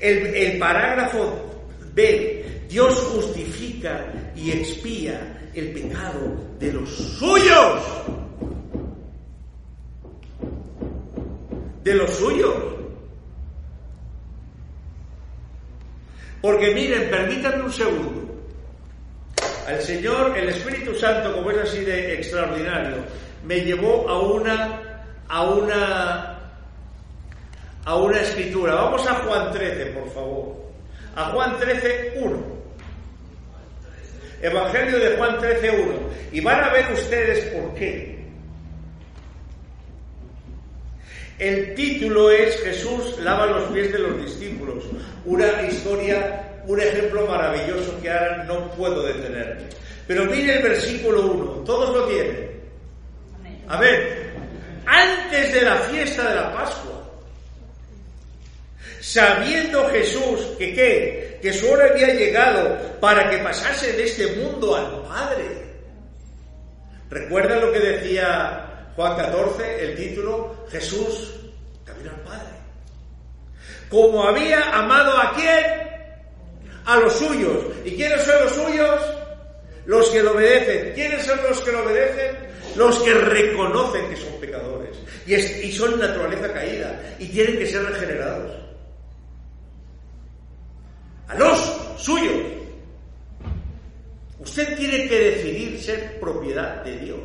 El, 0.00 0.58
parágrafo 0.58 1.66
B, 1.92 2.64
Dios 2.68 2.98
justifica 3.12 4.06
y 4.34 4.50
expía 4.50 5.50
el 5.54 5.72
pecado 5.72 6.36
de 6.58 6.72
los 6.72 6.88
suyos. 6.88 7.82
De 11.84 11.94
los 11.94 12.10
suyos. 12.10 12.54
Porque 16.40 16.74
miren, 16.74 17.10
permítanme 17.10 17.64
un 17.64 17.72
segundo. 17.72 18.20
Al 19.66 19.82
Señor, 19.82 20.36
el 20.36 20.48
Espíritu 20.48 20.94
Santo, 20.94 21.34
como 21.34 21.50
es 21.50 21.58
así 21.58 21.84
de 21.84 22.14
extraordinario, 22.14 22.96
me 23.44 23.60
llevó 23.60 24.08
a 24.08 24.20
una, 24.20 25.04
a 25.28 25.44
una 25.44 26.29
a 27.84 27.96
una 27.96 28.20
escritura. 28.20 28.74
Vamos 28.74 29.06
a 29.06 29.14
Juan 29.14 29.52
13, 29.52 29.86
por 29.86 30.12
favor. 30.12 30.56
A 31.16 31.24
Juan 31.30 31.58
13, 31.58 32.12
1. 32.16 32.60
Evangelio 34.42 34.98
de 34.98 35.16
Juan 35.16 35.38
13, 35.38 35.70
1. 35.70 35.92
Y 36.32 36.40
van 36.40 36.64
a 36.64 36.72
ver 36.72 36.92
ustedes 36.92 37.44
por 37.46 37.74
qué. 37.74 38.20
El 41.38 41.74
título 41.74 42.30
es 42.30 42.60
Jesús 42.60 43.18
lava 43.20 43.46
los 43.46 43.64
pies 43.70 43.92
de 43.92 43.98
los 43.98 44.22
discípulos. 44.22 44.84
Una 45.24 45.62
historia, 45.62 46.60
un 46.66 46.78
ejemplo 46.78 47.26
maravilloso 47.26 47.98
que 48.02 48.10
ahora 48.10 48.44
no 48.44 48.70
puedo 48.72 49.02
detenerme. 49.04 49.62
Pero 50.06 50.26
mire 50.26 50.56
el 50.56 50.62
versículo 50.62 51.32
1. 51.32 51.44
Todos 51.64 51.96
lo 51.96 52.04
tienen. 52.08 52.50
A 53.68 53.80
ver, 53.80 54.32
antes 54.84 55.54
de 55.54 55.62
la 55.62 55.76
fiesta 55.76 56.28
de 56.28 56.34
la 56.34 56.52
Pascua 56.52 56.99
sabiendo 59.00 59.88
Jesús 59.88 60.40
que 60.58 60.74
qué, 60.74 61.38
que 61.40 61.52
su 61.52 61.70
hora 61.70 61.86
había 61.86 62.14
llegado 62.14 62.78
para 63.00 63.30
que 63.30 63.38
pasase 63.38 63.92
de 63.94 64.04
este 64.04 64.26
mundo 64.36 64.76
al 64.76 65.02
Padre. 65.08 65.46
¿Recuerda 67.08 67.56
lo 67.56 67.72
que 67.72 67.80
decía 67.80 68.92
Juan 68.94 69.16
14, 69.16 69.84
el 69.84 69.96
título? 69.96 70.66
Jesús 70.70 71.34
camino 71.84 72.10
al 72.10 72.20
Padre. 72.20 72.54
Como 73.88 74.22
había 74.22 74.70
amado 74.70 75.16
a 75.18 75.32
quién? 75.34 75.64
A 76.84 76.96
los 76.98 77.14
suyos. 77.14 77.64
¿Y 77.84 77.96
quiénes 77.96 78.22
son 78.22 78.44
los 78.44 78.52
suyos? 78.52 79.00
Los 79.86 80.08
que 80.10 80.22
lo 80.22 80.32
obedecen. 80.32 80.92
¿Quiénes 80.94 81.24
son 81.24 81.40
los 81.42 81.60
que 81.62 81.72
lo 81.72 81.82
obedecen? 81.84 82.36
Los 82.76 83.00
que 83.00 83.14
reconocen 83.14 84.08
que 84.08 84.16
son 84.16 84.40
pecadores 84.40 84.96
y, 85.26 85.34
y 85.34 85.72
son 85.72 85.98
naturaleza 85.98 86.52
caída 86.52 87.00
y 87.18 87.26
tienen 87.26 87.58
que 87.58 87.66
ser 87.66 87.82
regenerados 87.84 88.69
a 91.30 91.34
los 91.36 91.58
suyos. 91.96 92.42
Usted 94.40 94.76
tiene 94.76 95.08
que 95.08 95.18
decidir 95.18 95.80
ser 95.80 96.18
propiedad 96.18 96.82
de 96.82 96.98
Dios. 96.98 97.20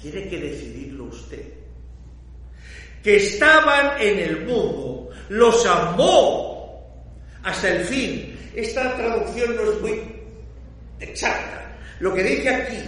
Tiene 0.00 0.28
que 0.28 0.38
decidirlo 0.38 1.04
usted. 1.04 1.42
Que 3.02 3.16
estaban 3.16 4.00
en 4.00 4.18
el 4.18 4.46
mundo, 4.46 5.10
los 5.28 5.66
amó 5.66 6.86
hasta 7.42 7.68
el 7.68 7.84
fin. 7.84 8.38
Esta 8.54 8.96
traducción 8.96 9.56
no 9.56 9.72
es 9.72 9.80
muy 9.80 10.02
exacta. 11.00 11.76
Lo 11.98 12.14
que 12.14 12.22
dice 12.22 12.48
aquí 12.48 12.78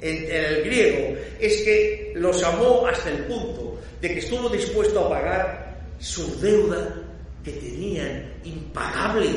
en, 0.00 0.30
el 0.30 0.64
griego 0.64 1.16
es 1.40 1.62
que 1.62 2.12
los 2.16 2.42
amó 2.42 2.86
hasta 2.86 3.08
el 3.10 3.24
punto 3.24 3.78
de 4.00 4.08
que 4.12 4.18
estuvo 4.18 4.48
dispuesto 4.48 5.06
a 5.06 5.08
pagar 5.08 5.78
su 6.00 6.38
deuda 6.40 7.01
que 7.44 7.52
tenían 7.52 8.32
impagable. 8.44 9.30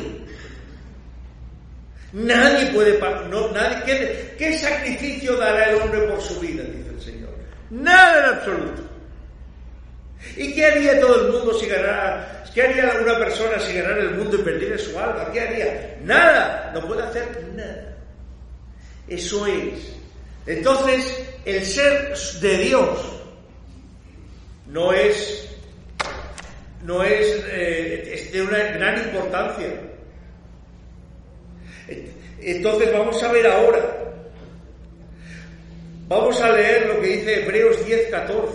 Nadie 2.13 2.67
puede 2.67 2.93
pagar, 2.93 3.27
no, 3.27 3.51
nadie, 3.51 3.83
¿qué, 3.85 4.35
¿qué 4.37 4.57
sacrificio 4.57 5.35
dará 5.35 5.71
el 5.71 5.81
hombre 5.81 6.01
por 6.01 6.21
su 6.21 6.39
vida? 6.39 6.63
Dice 6.63 6.89
el 6.89 7.01
Señor. 7.01 7.29
Nada 7.69 8.19
en 8.19 8.37
absoluto. 8.37 8.83
¿Y 10.37 10.53
qué 10.53 10.65
haría 10.65 10.99
todo 10.99 11.25
el 11.25 11.31
mundo 11.33 11.53
si 11.59 11.67
ganara, 11.67 12.43
qué 12.53 12.63
haría 12.63 12.89
alguna 12.89 13.19
persona 13.19 13.59
si 13.59 13.73
ganara 13.73 14.01
el 14.01 14.15
mundo 14.15 14.37
y 14.37 14.43
perdiera 14.43 14.77
su 14.77 14.97
alma? 14.97 15.29
¿Qué 15.31 15.41
haría? 15.41 15.97
Nada, 16.03 16.71
no 16.73 16.87
puede 16.87 17.03
hacer 17.03 17.43
nada. 17.53 17.95
Eso 19.07 19.45
es. 19.45 19.93
Entonces, 20.47 21.23
el 21.45 21.65
ser 21.65 22.15
de 22.41 22.57
Dios 22.57 22.99
no 24.67 24.91
es, 24.93 25.47
no 26.85 27.03
es, 27.03 27.43
eh, 27.47 28.13
es 28.13 28.31
de 28.31 28.41
una 28.41 28.57
gran 28.57 28.97
importancia. 28.99 29.67
Entonces 32.41 32.93
vamos 32.93 33.21
a 33.23 33.31
ver 33.31 33.47
ahora. 33.47 33.79
Vamos 36.07 36.39
a 36.39 36.51
leer 36.51 36.87
lo 36.87 37.01
que 37.01 37.07
dice 37.07 37.43
Hebreos 37.43 37.83
10, 37.85 38.11
14. 38.11 38.53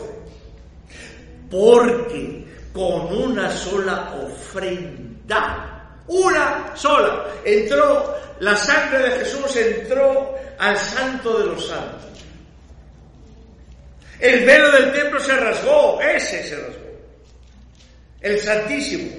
Porque 1.50 2.44
con 2.72 3.12
una 3.16 3.50
sola 3.50 4.14
ofrenda, 4.22 5.96
una 6.06 6.70
sola, 6.76 7.26
entró, 7.44 8.16
la 8.38 8.54
sangre 8.56 9.00
de 9.00 9.10
Jesús 9.18 9.56
entró 9.56 10.36
al 10.58 10.76
santo 10.76 11.38
de 11.40 11.46
los 11.46 11.66
santos. 11.66 12.10
El 14.20 14.44
velo 14.44 14.70
del 14.70 14.92
templo 14.92 15.18
se 15.18 15.36
rasgó, 15.36 16.00
ese 16.00 16.44
se 16.44 16.56
rasgó. 16.56 16.79
El 18.20 18.38
Santísimo 18.38 19.10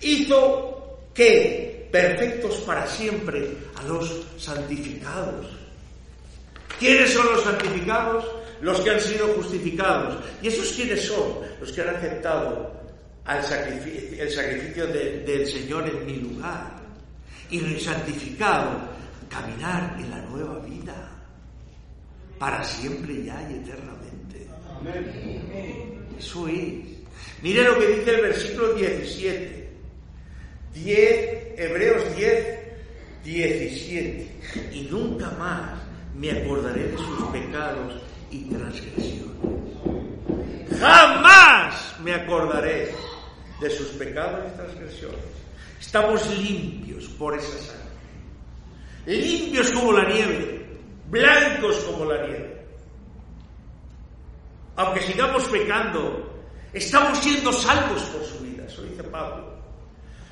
hizo 0.00 0.98
que 1.14 1.88
perfectos 1.90 2.56
para 2.58 2.86
siempre 2.86 3.48
a 3.76 3.82
los 3.84 4.26
santificados. 4.36 5.46
¿Quiénes 6.78 7.12
son 7.12 7.26
los 7.26 7.42
santificados? 7.42 8.24
Los 8.60 8.80
que 8.80 8.90
han 8.90 9.00
sido 9.00 9.28
justificados. 9.34 10.22
¿Y 10.42 10.48
esos 10.48 10.72
quiénes 10.72 11.06
son? 11.06 11.38
Los 11.60 11.72
que 11.72 11.82
han 11.82 11.96
aceptado 11.96 12.72
el 13.26 14.30
sacrificio 14.30 14.86
del 14.86 15.46
Señor 15.46 15.88
en 15.88 16.06
mi 16.06 16.16
lugar. 16.16 16.78
Y 17.50 17.60
santificado, 17.80 18.78
caminar 19.28 19.96
en 19.98 20.10
la 20.10 20.20
nueva 20.22 20.58
vida. 20.60 21.10
Para 22.38 22.62
siempre 22.62 23.24
ya 23.24 23.48
y 23.50 23.54
eternamente. 23.54 24.48
Eso 26.18 26.48
es. 26.48 26.84
Mire 27.42 27.62
lo 27.62 27.78
que 27.78 27.86
dice 27.86 28.14
el 28.14 28.22
versículo 28.22 28.74
17. 28.74 29.68
10, 30.74 31.58
Hebreos 31.58 32.16
10, 32.16 32.58
17. 33.24 34.28
Y 34.72 34.88
nunca 34.90 35.30
más 35.32 35.78
me 36.14 36.30
acordaré 36.32 36.88
de 36.88 36.96
sus 36.96 37.22
pecados 37.30 38.02
y 38.30 38.44
transgresiones. 38.50 39.28
Jamás 40.78 41.96
me 42.02 42.14
acordaré 42.14 42.92
de 43.60 43.70
sus 43.70 43.88
pecados 43.88 44.44
y 44.52 44.56
transgresiones. 44.56 45.18
Estamos 45.80 46.28
limpios 46.38 47.08
por 47.10 47.36
esa 47.38 47.58
sangre. 47.58 47.88
Limpios 49.06 49.70
como 49.70 49.92
la 49.92 50.08
nieve, 50.08 50.66
blancos 51.08 51.76
como 51.84 52.04
la 52.04 52.26
nieve. 52.26 52.57
Aunque 54.78 55.00
sigamos 55.02 55.42
pecando, 55.46 56.46
estamos 56.72 57.18
siendo 57.18 57.52
salvos 57.52 58.00
por 58.00 58.24
su 58.24 58.38
vida, 58.44 58.62
eso 58.64 58.82
dice 58.82 59.02
Pablo. 59.02 59.58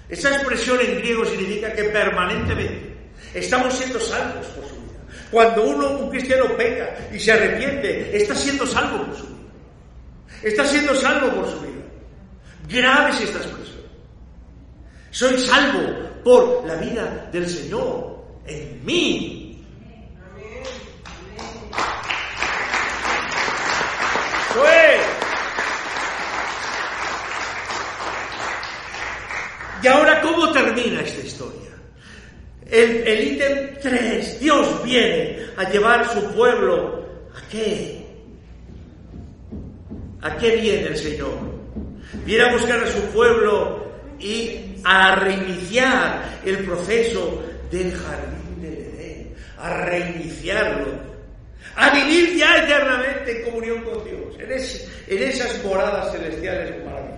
Esa 0.08 0.36
expresión 0.36 0.78
en 0.80 0.98
griego 0.98 1.24
significa 1.24 1.72
que 1.72 1.82
permanentemente 1.82 2.96
estamos 3.34 3.74
siendo 3.74 3.98
salvos 3.98 4.46
por 4.46 4.64
su 4.68 4.76
vida. 4.76 5.00
Cuando 5.32 5.64
uno, 5.64 5.90
un 5.98 6.10
cristiano, 6.10 6.56
peca 6.56 6.96
y 7.12 7.18
se 7.18 7.32
arrepiente, 7.32 8.16
está 8.16 8.36
siendo 8.36 8.64
salvo 8.68 9.04
por 9.06 9.16
su 9.16 9.26
vida. 9.26 9.50
Está 10.44 10.64
siendo 10.64 10.94
salvo 10.94 11.28
por 11.32 11.50
su 11.50 11.60
vida. 11.62 11.82
Grave 12.68 13.10
es 13.10 13.20
esta 13.22 13.38
expresión. 13.38 13.82
Soy 15.10 15.38
salvo 15.38 16.22
por 16.22 16.64
la 16.68 16.76
vida 16.76 17.28
del 17.32 17.48
Señor 17.48 18.24
en 18.46 18.86
mí. 18.86 19.46
Pues. 24.56 25.00
¿Y 29.86 29.88
ahora 29.88 30.20
cómo 30.20 30.50
termina 30.50 31.00
esta 31.00 31.24
historia? 31.24 31.70
El, 32.68 33.34
ítem 33.34 33.78
3, 33.80 34.40
Dios 34.40 34.82
viene 34.82 35.38
a 35.56 35.70
llevar 35.70 36.10
su 36.12 36.34
pueblo. 36.34 37.06
¿A 37.32 37.48
qué? 37.48 38.04
¿A 40.22 40.36
qué 40.38 40.56
viene 40.56 40.88
el 40.88 40.96
Señor? 40.96 41.38
Viene 42.24 42.46
a 42.46 42.52
buscar 42.54 42.82
a 42.82 42.88
su 42.88 43.00
pueblo 43.12 43.92
y 44.18 44.74
a 44.82 45.14
reiniciar 45.14 46.40
el 46.44 46.64
proceso 46.64 47.44
del 47.70 47.92
jardín 47.94 48.62
del 48.62 48.72
Edén, 48.72 49.34
a 49.56 49.84
reiniciarlo, 49.84 50.98
a 51.76 51.90
vivir 51.90 52.36
ya 52.36 52.64
eternamente 52.64 53.38
en 53.38 53.44
comunión 53.44 53.84
con 53.84 54.02
Dios, 54.02 54.34
en, 54.40 55.16
en 55.16 55.28
esas 55.28 55.62
moradas 55.62 56.10
celestiales 56.10 56.84
maravillosas. 56.84 57.15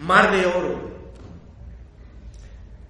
Mar 0.00 0.30
de 0.30 0.46
oro, 0.46 0.88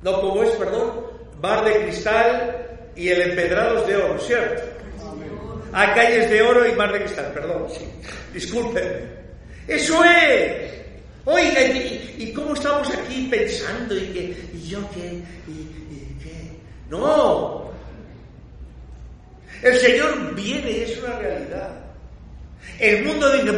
no, 0.02 0.20
como 0.20 0.44
es, 0.44 0.50
perdón, 0.50 1.06
bar 1.40 1.64
de 1.64 1.82
cristal 1.82 2.90
y 2.94 3.08
el 3.08 3.22
empedrado 3.22 3.80
es 3.80 3.86
de 3.88 3.96
oro, 3.96 4.20
¿cierto? 4.20 4.62
Hay 5.72 5.88
calles 5.88 6.30
de 6.30 6.42
oro 6.42 6.66
y 6.66 6.72
mar 6.72 6.92
de 6.92 7.00
cristal, 7.00 7.32
perdón, 7.32 7.66
sí. 7.68 7.84
Discúlpenme. 8.32 9.18
Eso 9.66 10.02
es. 10.04 10.72
Oiga, 11.24 11.60
¿y, 11.62 12.32
cómo 12.34 12.54
estamos 12.54 12.88
aquí 12.90 13.28
pensando? 13.30 13.94
¿Y, 13.94 14.06
qué, 14.12 14.36
y 14.54 14.68
yo 14.68 14.80
qué? 14.94 15.22
¿Y, 15.46 16.22
qué? 16.22 16.56
No. 16.88 17.70
El 19.62 19.76
Señor 19.76 20.34
viene 20.34 20.70
y 20.70 20.80
es 20.82 20.98
una 21.02 21.18
realidad. 21.18 21.87
El 22.78 23.04
mundo 23.04 23.30
dice, 23.32 23.52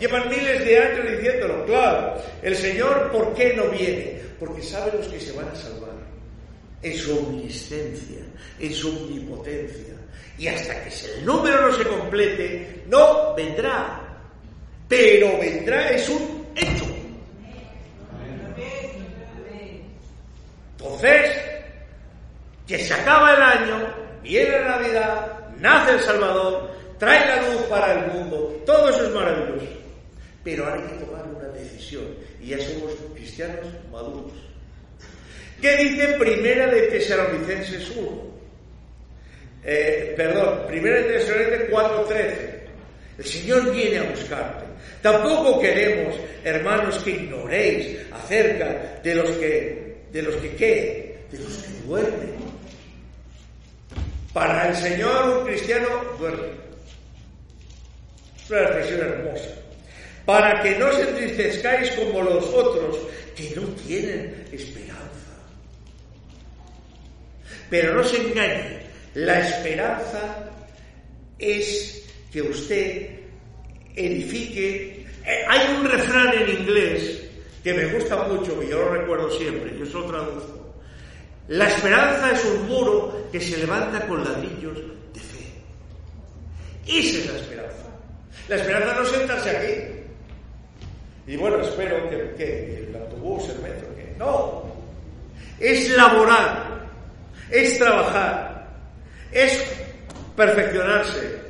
llevan 0.00 0.28
miles 0.28 0.64
de 0.64 0.78
años 0.78 1.10
diciéndolo. 1.10 1.64
Claro, 1.66 2.14
el 2.42 2.56
Señor, 2.56 3.10
¿por 3.10 3.34
qué 3.34 3.54
no 3.54 3.64
viene? 3.68 4.16
porque 4.38 4.62
sabe 4.62 4.92
los 4.96 5.06
que 5.08 5.20
se 5.20 5.32
van 5.32 5.48
a 5.48 5.54
salvar, 5.54 5.96
en 6.82 6.96
su 6.96 7.18
omniscencia, 7.18 8.22
en 8.58 8.72
su 8.72 8.88
omnipotencia. 8.88 9.94
Y 10.38 10.48
hasta 10.48 10.74
que 10.84 10.90
el 10.90 11.24
número 11.24 11.68
no 11.68 11.74
se 11.74 11.84
complete, 11.84 12.84
no 12.88 13.34
vendrá. 13.34 14.02
Pero 14.86 15.38
vendrá, 15.38 15.90
es 15.90 16.08
un 16.10 16.46
hecho. 16.54 16.84
Entonces, 20.72 21.36
que 22.66 22.78
se 22.78 22.94
acaba 22.94 23.34
el 23.34 23.42
año, 23.42 23.94
viene 24.22 24.50
la 24.60 24.78
Navidad, 24.78 25.38
nace 25.58 25.92
el 25.92 26.00
Salvador, 26.00 26.70
trae 26.98 27.26
la 27.26 27.48
luz 27.48 27.62
para 27.68 27.92
el 27.92 28.12
mundo, 28.12 28.62
todo 28.64 28.88
eso 28.90 29.04
es 29.04 29.14
maravilloso. 29.14 29.66
Pero 30.44 30.72
hay 30.72 30.80
que 30.80 31.04
tomar 31.04 31.24
una 31.26 31.48
decisión 31.48 32.04
y 32.40 32.48
ya 32.48 32.58
somos 32.60 32.92
cristianos 33.14 33.66
maduros. 33.90 34.32
¿Qué 35.60 35.76
dice 35.76 36.06
Primera 36.18 36.66
de 36.68 36.82
Tesalonicenses 36.82 37.90
1? 37.96 38.36
Eh, 39.64 40.14
perdón, 40.16 40.66
Primera 40.68 40.96
de 40.96 41.18
Tesalonicenses 41.18 41.70
4.13. 41.70 42.56
El 43.18 43.24
Señor 43.24 43.72
viene 43.72 43.98
a 43.98 44.10
buscarte. 44.10 44.66
Tampoco 45.02 45.60
queremos, 45.60 46.14
hermanos, 46.44 46.98
que 46.98 47.10
ignoréis 47.10 47.98
acerca 48.12 49.00
de 49.02 49.14
los 49.14 49.30
que, 49.30 49.96
de 50.12 50.22
los 50.22 50.36
que 50.36 50.56
qué, 50.56 51.18
de 51.30 51.38
los 51.38 51.56
que 51.56 51.86
duermen. 51.86 52.36
Para 54.32 54.68
el 54.68 54.76
Señor 54.76 55.38
un 55.38 55.46
cristiano 55.46 55.88
duerme. 56.18 56.65
Es 58.46 58.50
una 58.52 58.62
expresión 58.62 59.00
hermosa 59.00 59.50
para 60.24 60.62
que 60.62 60.78
no 60.78 60.88
os 60.88 60.98
entristezcáis 60.98 61.90
como 61.90 62.22
los 62.22 62.44
otros 62.46 62.96
que 63.34 63.52
no 63.56 63.62
tienen 63.86 64.46
esperanza. 64.52 64.96
Pero 67.68 67.94
no 67.94 68.04
se 68.04 68.16
engañe, 68.16 68.80
la 69.14 69.40
esperanza 69.40 70.50
es 71.38 72.04
que 72.32 72.42
usted 72.42 73.10
edifique. 73.96 75.06
Eh, 75.24 75.44
hay 75.48 75.74
un 75.76 75.84
refrán 75.84 76.32
en 76.34 76.60
inglés 76.60 77.22
que 77.64 77.74
me 77.74 77.86
gusta 77.86 78.16
mucho, 78.28 78.60
que 78.60 78.68
yo 78.68 78.78
lo 78.78 78.94
recuerdo 78.94 79.30
siempre, 79.30 79.76
yo 79.76 79.84
se 79.86 79.92
lo 79.92 80.06
traduzco. 80.06 80.74
La 81.48 81.68
esperanza 81.68 82.32
es 82.32 82.44
un 82.44 82.68
muro 82.68 83.28
que 83.32 83.40
se 83.40 83.56
levanta 83.56 84.06
con 84.06 84.24
ladrillos 84.24 84.78
de 85.12 85.20
fe. 85.20 85.46
Esa 86.86 87.18
es 87.18 87.26
la 87.26 87.38
esperanza. 87.38 87.85
La 88.48 88.56
esperanza 88.56 88.94
no 88.94 89.02
es 89.02 89.08
sentarse 89.08 89.50
aquí. 89.50 89.96
Y 91.26 91.36
bueno, 91.36 91.60
espero 91.60 92.08
que, 92.36 92.86
el 92.88 92.96
autobús, 92.96 93.48
el 93.48 93.60
metro, 93.60 93.94
que 93.96 94.14
no. 94.16 94.64
Es 95.58 95.90
laborar, 95.90 96.86
es 97.50 97.78
trabajar, 97.78 98.68
es 99.32 99.64
perfeccionarse 100.36 101.40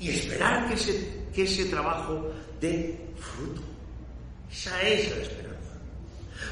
y 0.00 0.10
esperar 0.10 0.66
que 0.66 0.74
ese, 0.74 1.08
que 1.34 1.42
ese 1.44 1.66
trabajo 1.66 2.32
dé 2.60 2.98
fruto. 3.16 3.62
Esa 4.50 4.82
es 4.82 5.16
la 5.16 5.22
esperanza. 5.22 5.44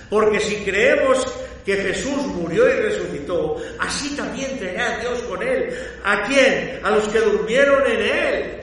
Porque 0.08 0.40
si 0.40 0.56
creemos 0.56 1.26
que 1.64 1.76
Jesús 1.76 2.26
murió 2.26 2.68
y 2.68 2.80
resucitó, 2.82 3.56
así 3.80 4.14
también 4.14 4.58
traerá 4.58 4.98
Dios 4.98 5.22
con 5.22 5.42
él. 5.42 5.74
¿A 6.04 6.22
quién? 6.24 6.80
A 6.84 6.90
los 6.90 7.08
que 7.08 7.18
durmieron 7.18 7.90
en 7.90 8.00
él. 8.00 8.61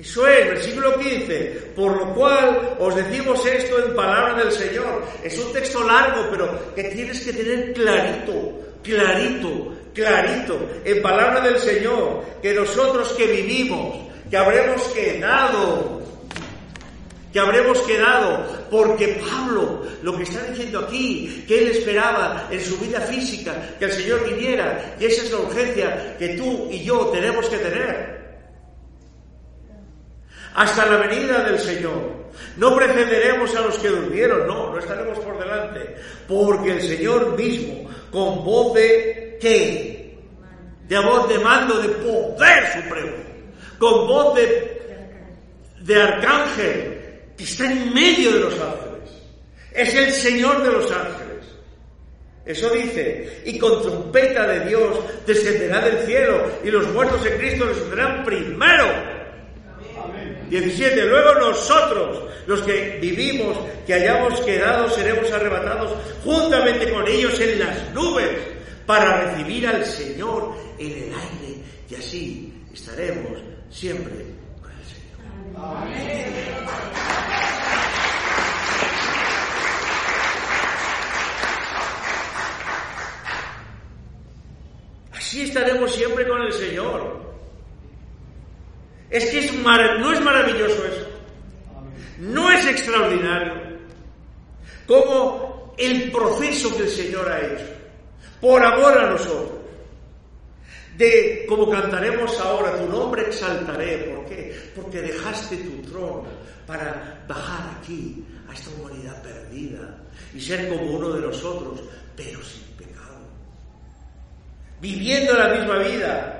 Eso 0.00 0.26
es, 0.26 0.46
versículo 0.46 0.98
15, 0.98 1.72
por 1.76 1.94
lo 1.94 2.14
cual 2.14 2.76
os 2.78 2.96
decimos 2.96 3.44
esto 3.44 3.84
en 3.84 3.94
palabra 3.94 4.42
del 4.42 4.50
Señor. 4.50 5.04
Es 5.22 5.38
un 5.38 5.52
texto 5.52 5.86
largo, 5.86 6.26
pero 6.30 6.74
que 6.74 6.84
tienes 6.84 7.20
que 7.20 7.34
tener 7.34 7.74
clarito, 7.74 8.60
clarito, 8.82 9.74
clarito, 9.92 10.58
en 10.86 11.02
palabra 11.02 11.40
del 11.42 11.58
Señor, 11.58 12.24
que 12.40 12.54
nosotros 12.54 13.12
que 13.12 13.26
vivimos, 13.26 14.08
que 14.30 14.38
habremos 14.38 14.82
quedado, 14.84 16.00
que 17.30 17.38
habremos 17.38 17.78
quedado, 17.80 18.46
porque 18.70 19.20
Pablo 19.28 19.82
lo 20.02 20.16
que 20.16 20.22
está 20.22 20.42
diciendo 20.44 20.80
aquí, 20.80 21.44
que 21.46 21.58
él 21.58 21.70
esperaba 21.72 22.48
en 22.50 22.64
su 22.64 22.78
vida 22.78 23.02
física 23.02 23.76
que 23.78 23.84
el 23.84 23.92
Señor 23.92 24.24
viniera, 24.26 24.96
y 24.98 25.04
esa 25.04 25.24
es 25.24 25.30
la 25.30 25.40
urgencia 25.40 26.16
que 26.18 26.28
tú 26.30 26.68
y 26.70 26.82
yo 26.84 27.08
tenemos 27.08 27.46
que 27.50 27.58
tener. 27.58 28.19
Hasta 30.54 30.86
la 30.86 30.96
venida 30.96 31.42
del 31.44 31.58
Señor. 31.58 32.20
No 32.56 32.76
precederemos 32.76 33.54
a 33.54 33.62
los 33.62 33.78
que 33.78 33.88
durmieron, 33.88 34.46
no, 34.46 34.70
no 34.70 34.78
estaremos 34.78 35.18
por 35.18 35.38
delante, 35.38 35.96
porque 36.26 36.72
el 36.72 36.82
Señor 36.82 37.36
mismo, 37.36 37.88
con 38.10 38.44
voz 38.44 38.74
de 38.74 39.38
qué? 39.40 40.18
De 40.88 40.98
voz 40.98 41.28
de 41.28 41.38
mando, 41.38 41.80
de 41.80 41.88
poder 41.88 42.66
supremo, 42.72 43.16
con 43.78 44.06
voz 44.06 44.34
de, 44.34 44.82
de 45.80 46.02
arcángel, 46.02 47.00
está 47.38 47.70
en 47.70 47.94
medio 47.94 48.32
de 48.32 48.40
los 48.40 48.54
ángeles. 48.54 48.90
Es 49.72 49.94
el 49.94 50.10
Señor 50.12 50.62
de 50.62 50.72
los 50.72 50.90
ángeles. 50.90 51.30
Eso 52.44 52.70
dice, 52.70 53.42
y 53.44 53.58
con 53.58 53.80
trompeta 53.82 54.46
de 54.46 54.68
Dios 54.68 54.98
descenderá 55.26 55.80
del 55.82 56.04
cielo 56.06 56.50
y 56.64 56.70
los 56.70 56.88
muertos 56.88 57.24
en 57.24 57.38
Cristo 57.38 57.66
resucitarán 57.66 58.24
primero. 58.24 59.19
17. 60.50 61.04
Luego 61.06 61.34
nosotros, 61.34 62.24
los 62.46 62.60
que 62.62 62.98
vivimos, 63.00 63.56
que 63.86 63.94
hayamos 63.94 64.40
quedado, 64.40 64.90
seremos 64.90 65.30
arrebatados 65.30 65.92
juntamente 66.24 66.92
con 66.92 67.06
ellos 67.06 67.38
en 67.40 67.60
las 67.60 67.90
nubes 67.94 68.28
para 68.84 69.20
recibir 69.22 69.66
al 69.68 69.86
Señor 69.86 70.52
en 70.78 70.90
el 70.90 71.14
aire 71.14 71.62
y 71.88 71.94
así 71.94 72.52
estaremos 72.74 73.38
siempre 73.70 74.26
con 74.60 74.70
el 74.72 74.84
Señor. 74.84 75.76
Amén. 75.76 76.40
Así 85.12 85.42
estaremos 85.42 85.94
siempre 85.94 86.26
con 86.26 86.42
el 86.42 86.52
Señor. 86.52 87.29
Es 89.10 89.26
que 89.26 89.38
es 89.40 89.52
no 89.52 90.12
es 90.12 90.20
maravilloso 90.20 90.86
eso. 90.86 91.06
No 92.18 92.50
es 92.50 92.64
extraordinario. 92.66 93.54
Como 94.86 95.74
el 95.78 96.10
proceso 96.12 96.76
que 96.76 96.84
el 96.84 96.88
Señor 96.88 97.30
ha 97.30 97.40
hecho. 97.40 97.66
Por 98.40 98.62
amor 98.62 98.98
a 98.98 99.10
nosotros. 99.10 99.58
De 100.96 101.46
como 101.48 101.70
cantaremos 101.70 102.38
ahora, 102.40 102.76
tu 102.76 102.86
nombre 102.86 103.22
exaltaré. 103.22 104.14
¿Por 104.14 104.26
qué? 104.26 104.54
Porque 104.76 105.00
dejaste 105.00 105.56
tu 105.56 105.90
trono 105.90 106.24
para 106.66 107.24
bajar 107.26 107.78
aquí 107.78 108.24
a 108.48 108.54
esta 108.54 108.70
humanidad 108.70 109.22
perdida 109.22 109.98
y 110.34 110.40
ser 110.40 110.68
como 110.68 110.82
uno 110.82 111.10
de 111.10 111.20
nosotros, 111.20 111.80
pero 112.16 112.42
sin 112.42 112.70
viviendo 114.80 115.34
la 115.34 115.48
misma 115.54 115.78
vida, 115.78 116.39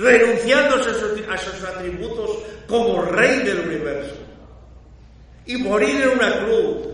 renunciando 0.00 0.76
a 0.76 1.38
sus 1.38 1.64
atributos 1.64 2.38
como 2.66 3.02
rey 3.02 3.40
del 3.40 3.60
universo, 3.60 4.16
y 5.46 5.56
morir 5.56 6.02
en 6.02 6.08
una 6.10 6.44
cruz, 6.44 6.88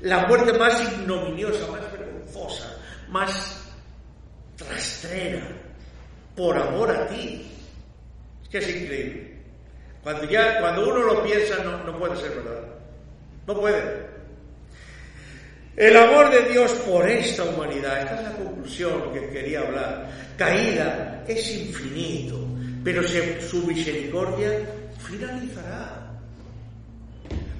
la 0.00 0.26
muerte 0.26 0.52
más 0.58 0.80
ignominiosa, 0.92 1.66
más 1.70 1.92
vergonzosa, 1.92 2.76
más 3.08 3.64
trastrera, 4.56 5.46
por 6.36 6.56
amor 6.56 6.90
a 6.90 7.06
ti. 7.08 7.46
Es 8.42 8.48
que 8.48 8.58
es 8.58 8.68
increíble. 8.68 9.32
Cuando, 10.02 10.24
ya, 10.24 10.60
cuando 10.60 10.88
uno 10.88 10.98
lo 10.98 11.22
piensa, 11.22 11.62
no, 11.62 11.84
no 11.84 11.98
puede 11.98 12.16
ser 12.16 12.30
verdad. 12.30 12.64
No 13.46 13.54
puede. 13.54 14.12
El 15.76 15.96
amor 15.96 16.30
de 16.30 16.50
Dios 16.50 16.72
por 16.86 17.08
esta 17.08 17.44
humanidad, 17.44 18.02
esta 18.02 18.16
es 18.16 18.22
la 18.24 18.32
conclusión 18.32 19.12
que 19.12 19.30
quería 19.30 19.60
hablar, 19.60 20.10
caída 20.36 21.24
es 21.26 21.50
infinito, 21.50 22.41
pero 22.84 23.02
su 23.02 23.66
misericordia 23.66 24.50
finalizará. 25.08 26.02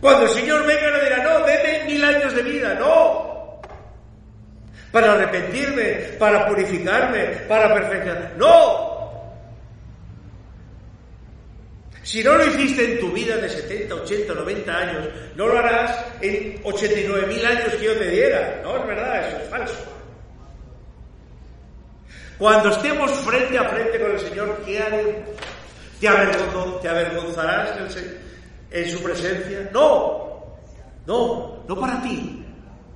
Cuando 0.00 0.24
el 0.24 0.30
Señor 0.30 0.66
venga 0.66 0.90
no 0.90 1.04
dirá, 1.04 1.22
no, 1.22 1.46
deme 1.46 1.84
mil 1.86 2.04
años 2.04 2.34
de 2.34 2.42
vida, 2.42 2.74
no. 2.74 3.60
Para 4.90 5.12
arrepentirme, 5.12 5.92
para 6.18 6.46
purificarme, 6.48 7.24
para 7.48 7.72
perfeccionar. 7.72 8.34
No, 8.36 8.92
Si 12.02 12.22
no 12.22 12.36
lo 12.36 12.44
hiciste 12.44 12.92
en 12.92 13.00
tu 13.00 13.12
vida 13.12 13.36
de 13.36 13.48
70, 13.48 13.94
80, 13.94 14.34
90 14.34 14.76
años, 14.76 15.08
no 15.36 15.46
lo 15.46 15.58
harás 15.58 16.04
en 16.20 16.60
89 16.64 17.26
mil 17.28 17.46
años 17.46 17.74
que 17.74 17.84
yo 17.86 17.96
te 17.96 18.10
diera. 18.10 18.60
No, 18.64 18.76
es 18.76 18.86
verdad, 18.86 19.28
eso 19.28 19.38
es 19.38 19.48
falso. 19.48 20.01
Cuando 22.42 22.70
estemos 22.70 23.08
frente 23.20 23.56
a 23.56 23.68
frente 23.68 24.00
con 24.00 24.10
el 24.10 24.18
Señor, 24.18 24.60
¿qué 24.66 24.80
haremos? 24.80 25.30
¿Te, 26.80 26.88
avergonzarás 26.88 27.78
en, 28.72 28.90
su 28.90 29.00
presencia? 29.00 29.70
No, 29.72 30.58
no, 31.06 31.62
no 31.68 31.80
para 31.80 32.02
ti, 32.02 32.44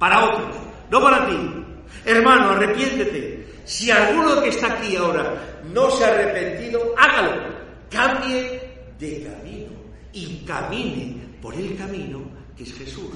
para 0.01 0.25
otros, 0.25 0.57
no 0.91 1.01
para 1.01 1.29
ti. 1.29 1.65
Hermano, 2.05 2.51
arrepiéntete. 2.51 3.47
Si 3.65 3.89
alguno 3.89 4.43
que 4.43 4.49
está 4.49 4.73
aquí 4.73 4.97
ahora 4.97 5.33
no 5.73 5.93
se 5.93 6.05
ha 6.05 6.09
arrepentido, 6.09 6.93
hágalo. 6.99 7.43
Cambie 7.89 8.61
de 8.99 9.31
camino 9.31 9.71
y 10.13 10.45
camine 10.45 11.23
por 11.41 11.55
el 11.55 11.77
camino 11.77 12.21
que 12.57 12.65
es 12.65 12.75
Jesús, 12.77 13.15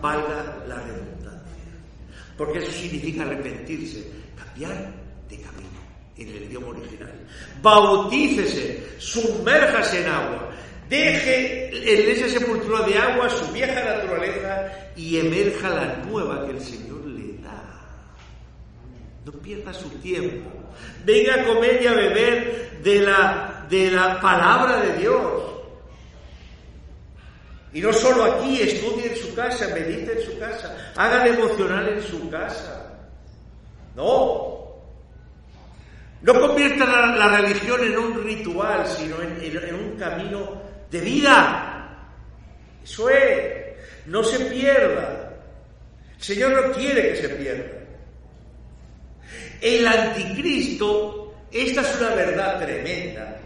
valga 0.00 0.62
la 0.68 0.76
redundancia. 0.76 1.72
Porque 2.38 2.60
eso 2.60 2.70
significa 2.70 3.24
arrepentirse, 3.24 4.08
cambiar 4.36 5.01
de 5.36 5.42
camino 5.42 5.80
en 6.16 6.28
el 6.28 6.42
idioma 6.44 6.68
original. 6.68 7.12
Bautícese, 7.62 8.94
sumérjase 8.98 10.02
en 10.02 10.08
agua, 10.08 10.50
deje 10.88 11.70
en 11.72 12.10
esa 12.10 12.28
sepultura 12.28 12.82
de 12.82 12.96
agua 12.96 13.28
su 13.30 13.50
vieja 13.52 13.82
naturaleza 13.82 14.70
y 14.94 15.18
emerja 15.18 15.70
la 15.70 15.96
nueva 16.04 16.44
que 16.46 16.52
el 16.52 16.60
Señor 16.60 17.06
le 17.06 17.42
da. 17.42 17.62
No 19.24 19.32
pierda 19.32 19.72
su 19.72 19.88
tiempo. 20.00 20.50
Venga 21.04 21.40
a 21.40 21.44
comer 21.44 21.82
y 21.82 21.86
a 21.86 21.92
beber 21.92 22.80
de 22.82 23.00
la 23.00 23.66
de 23.70 23.90
la 23.90 24.20
palabra 24.20 24.82
de 24.82 24.98
Dios. 24.98 25.42
Y 27.72 27.80
no 27.80 27.90
solo 27.90 28.24
aquí, 28.24 28.60
estudie 28.60 29.12
en 29.12 29.16
su 29.16 29.34
casa, 29.34 29.66
medite 29.68 30.12
en 30.12 30.26
su 30.26 30.38
casa, 30.38 30.92
haga 30.94 31.24
devocional 31.24 31.88
en 31.88 32.02
su 32.02 32.28
casa. 32.28 33.00
No. 33.96 34.51
No 36.22 36.40
convierta 36.40 36.86
la, 36.86 37.40
religión 37.40 37.82
en 37.82 37.98
un 37.98 38.24
ritual, 38.24 38.86
sino 38.86 39.16
en, 39.20 39.74
un 39.74 39.96
camino 39.98 40.62
de 40.90 41.00
vida. 41.00 41.98
Eso 42.84 43.10
es. 43.10 44.06
No 44.06 44.22
se 44.22 44.44
pierda. 44.46 45.34
Señor 46.18 46.52
no 46.52 46.72
quiere 46.72 47.10
que 47.10 47.16
se 47.16 47.28
pierda. 47.30 47.64
El 49.60 49.86
anticristo, 49.86 51.34
esta 51.50 51.80
es 51.80 52.00
una 52.00 52.14
verdad 52.14 52.64
tremenda 52.64 53.36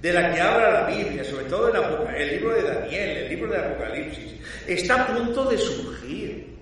de 0.00 0.12
la 0.12 0.32
que 0.32 0.40
habla 0.40 0.70
la 0.70 0.86
Biblia, 0.86 1.22
sobre 1.24 1.44
todo 1.44 1.68
el 1.68 2.28
libro 2.30 2.54
de 2.54 2.62
Daniel, 2.62 3.10
el 3.18 3.28
libro 3.28 3.52
de 3.52 3.58
Apocalipsis, 3.58 4.34
está 4.66 5.02
a 5.02 5.06
punto 5.08 5.44
de 5.44 5.58
surgir. 5.58 6.56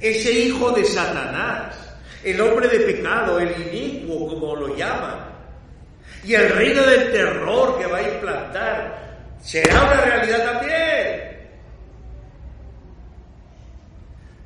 Ese 0.00 0.32
hijo 0.32 0.70
de 0.70 0.84
Satanás, 0.84 1.87
el 2.24 2.40
hombre 2.40 2.68
de 2.68 2.80
pecado, 2.80 3.38
el 3.38 3.50
inicuo, 3.68 4.28
como 4.28 4.56
lo 4.56 4.76
llaman, 4.76 5.26
Y 6.24 6.34
el 6.34 6.50
reino 6.50 6.82
del 6.82 7.12
terror 7.12 7.78
que 7.78 7.86
va 7.86 7.98
a 7.98 8.02
implantar 8.02 9.08
será 9.40 9.84
una 9.84 10.00
realidad 10.02 10.52
también. 10.52 11.28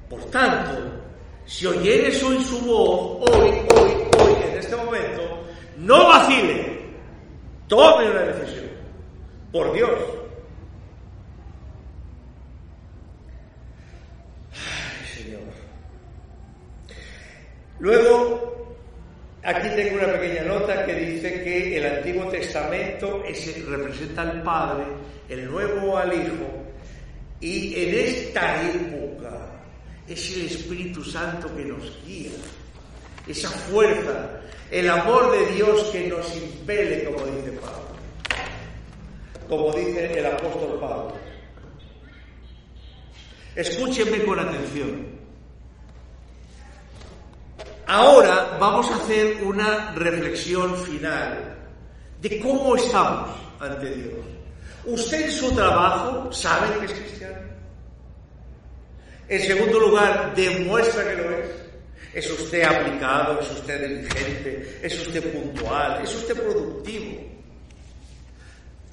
Por 0.09 0.23
tanto, 0.31 0.93
si 1.47 1.67
oyeres 1.67 2.23
hoy 2.23 2.43
su 2.45 2.61
voz, 2.61 3.29
hoy, 3.31 3.51
hoy, 3.75 3.93
hoy, 4.19 4.33
en 4.51 4.59
este 4.59 4.77
momento, 4.77 5.45
no 5.79 6.09
vacile, 6.09 6.81
tome 7.69 8.11
una 8.11 8.21
decisión, 8.21 8.67
por 9.51 9.73
Dios. 9.73 9.91
Ay, 14.53 15.25
Señor. 15.25 15.41
Luego, 17.83 18.77
aquí 19.43 19.69
tengo 19.75 20.05
una 20.05 20.13
pequeña 20.13 20.45
nota 20.45 20.87
que 20.87 20.95
dice 20.95 21.43
que 21.43 21.77
el 21.79 21.97
Antiguo 21.97 22.31
Testamento 22.31 23.25
es, 23.25 23.67
representa 23.67 24.23
al 24.23 24.41
Padre, 24.45 24.85
el 25.29 25.51
Nuevo 25.51 25.99
al 25.99 26.13
Hijo, 26.13 26.47
y 27.41 27.75
en 27.83 27.95
esta 28.07 28.71
época 28.71 29.31
es 30.07 30.37
el 30.37 30.47
Espíritu 30.47 31.03
Santo 31.03 31.53
que 31.57 31.65
nos 31.65 32.07
guía, 32.07 32.31
esa 33.27 33.51
fuerza, 33.51 34.31
el 34.71 34.89
amor 34.89 35.33
de 35.33 35.45
Dios 35.53 35.83
que 35.91 36.07
nos 36.07 36.37
impele, 36.37 37.03
como 37.03 37.27
dice 37.27 37.51
Pablo, 37.61 37.89
como 39.49 39.73
dice 39.73 40.21
el 40.21 40.27
apóstol 40.27 40.79
Pablo. 40.81 41.15
Escúchenme 43.57 44.23
con 44.23 44.39
atención. 44.39 45.12
Ahora 47.93 48.57
vamos 48.59 48.91
a 48.91 48.97
hacer 48.97 49.43
una 49.43 49.93
reflexión 49.95 50.75
final 50.79 51.59
de 52.23 52.41
cómo 52.41 52.75
estamos 52.75 53.29
ante 53.61 53.95
Dios. 53.95 54.15
¿Usted 54.87 55.27
en 55.27 55.31
su 55.31 55.55
trabajo 55.55 56.33
sabe 56.33 56.79
que 56.79 56.87
es 56.87 56.93
cristiano? 56.95 57.37
En 59.29 59.43
segundo 59.43 59.79
lugar, 59.79 60.35
demuestra 60.35 61.05
que 61.05 61.23
lo 61.23 61.31
es. 61.33 61.49
Es 62.15 62.31
usted 62.31 62.63
aplicado, 62.63 63.39
es 63.39 63.51
usted 63.51 63.87
diligente, 63.87 64.81
es 64.83 65.07
usted 65.07 65.31
puntual, 65.31 66.03
es 66.03 66.15
usted 66.15 66.35
productivo. 66.35 67.21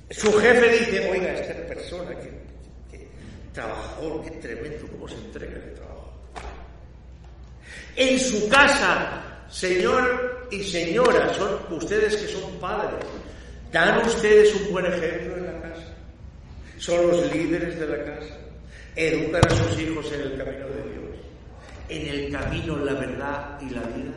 Su 0.09 0.33
jefe 0.41 0.77
dice, 0.77 1.09
oiga, 1.09 1.35
esta 1.35 1.67
persona, 1.67 2.09
que, 2.19 3.07
trabajador, 3.53 4.23
qué 4.25 4.31
tremendo 4.31 4.85
cómo 4.91 5.07
se 5.07 5.15
entrega 5.15 5.53
el 5.53 5.73
trabajo. 5.73 5.88
En 7.95 8.19
su 8.19 8.47
casa, 8.49 9.21
señor 9.49 10.47
y 10.51 10.63
señora, 10.63 11.33
son 11.33 11.59
ustedes 11.71 12.15
que 12.15 12.27
son 12.27 12.59
padres, 12.59 13.05
dan 13.71 14.05
ustedes 14.05 14.55
un 14.55 14.71
buen 14.71 14.85
ejemplo 14.85 15.37
en 15.37 15.45
la 15.45 15.61
casa. 15.61 15.87
Son 16.77 17.07
los 17.07 17.33
líderes 17.33 17.79
de 17.79 17.87
la 17.87 18.03
casa 18.03 18.39
educar 18.95 19.45
a 19.45 19.49
sus 19.55 19.79
hijos 19.79 20.11
en 20.11 20.21
el 20.21 20.37
camino 20.37 20.65
de 20.67 20.83
Dios, 20.83 21.17
en 21.89 22.07
el 22.07 22.31
camino, 22.31 22.77
la 22.77 22.93
verdad 22.93 23.59
y 23.61 23.69
la 23.69 23.81
vida. 23.81 24.13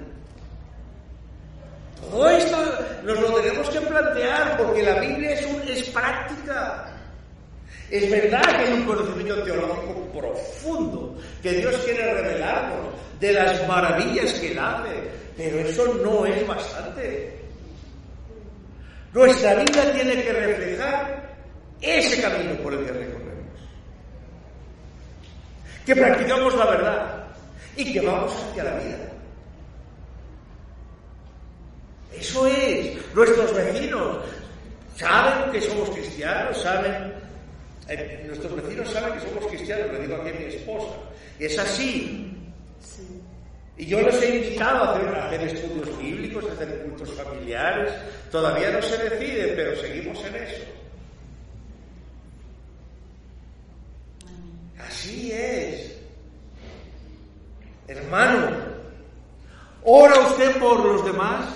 Todo 2.01 2.29
esto 2.31 2.57
nos 3.05 3.21
lo 3.21 3.41
tenemos 3.41 3.71
que 3.71 3.81
plantear 3.81 4.57
porque 4.57 4.83
la 4.83 4.99
Biblia 5.01 5.35
es, 5.35 5.47
es 5.69 5.89
práctica. 5.91 6.89
Es 7.93 8.11
verdad 8.11 8.41
que 8.41 8.57
hay 8.57 8.73
un 8.73 8.85
conocimiento 8.87 9.43
teológico 9.43 10.09
profundo 10.19 11.15
que 11.43 11.53
Dios 11.53 11.77
quiere 11.85 12.15
revelarnos 12.15 12.89
de 13.21 13.33
las 13.35 13.69
maravillas 13.69 14.33
que 14.33 14.53
Él 14.53 14.59
hace, 14.59 15.11
pero 15.37 15.59
eso 15.61 15.95
no 16.03 16.25
es 16.25 16.47
bastante. 16.47 17.39
Nuestra 19.13 19.57
vida 19.57 19.93
tiene 19.93 20.23
que 20.23 20.33
reflejar 20.33 21.37
ese 21.83 22.23
camino 22.23 22.55
por 22.63 22.73
el 22.73 22.87
que 22.87 22.93
recorremos 22.93 23.23
que 25.85 25.97
practicamos 25.97 26.55
la 26.55 26.67
verdad 26.67 27.25
y 27.77 27.93
que 27.93 28.01
vamos 28.01 28.33
hacia 28.33 28.65
la 28.65 28.75
vida. 28.79 28.99
Eso 32.19 32.47
es. 32.47 33.15
Nuestros 33.15 33.55
vecinos 33.55 34.19
saben 34.97 35.51
que 35.51 35.61
somos 35.61 35.91
cristianos, 35.91 36.57
saben. 36.63 37.22
Eh, 37.89 38.25
nuestros 38.27 38.55
vecinos 38.57 38.91
saben 38.91 39.15
que 39.15 39.27
somos 39.27 39.47
cristianos, 39.47 39.93
lo 39.93 39.99
digo 39.99 40.17
aquí 40.17 40.31
a 40.31 40.33
mi 40.33 40.45
esposa. 40.45 40.95
Y 41.39 41.45
es 41.45 41.59
así. 41.59 42.37
Y 43.77 43.87
yo 43.87 44.01
los 44.01 44.15
he 44.23 44.37
invitado 44.37 44.85
a 44.85 44.95
hacer, 44.95 45.09
a 45.09 45.27
hacer, 45.27 45.43
estudios 45.43 45.99
bíblicos, 45.99 46.45
a 46.49 46.53
hacer 46.53 46.83
cultos 46.85 47.11
familiares. 47.15 47.93
Todavía 48.31 48.71
no 48.71 48.83
se 48.83 48.97
decide, 48.97 49.49
pero 49.57 49.77
seguimos 49.77 50.25
en 50.25 50.35
eso. 50.37 50.63
Así 54.79 55.33
es. 55.33 55.97
Hermano, 57.89 58.51
ora 59.83 60.21
usted 60.21 60.59
por 60.59 60.85
los 60.85 61.05
demás, 61.05 61.47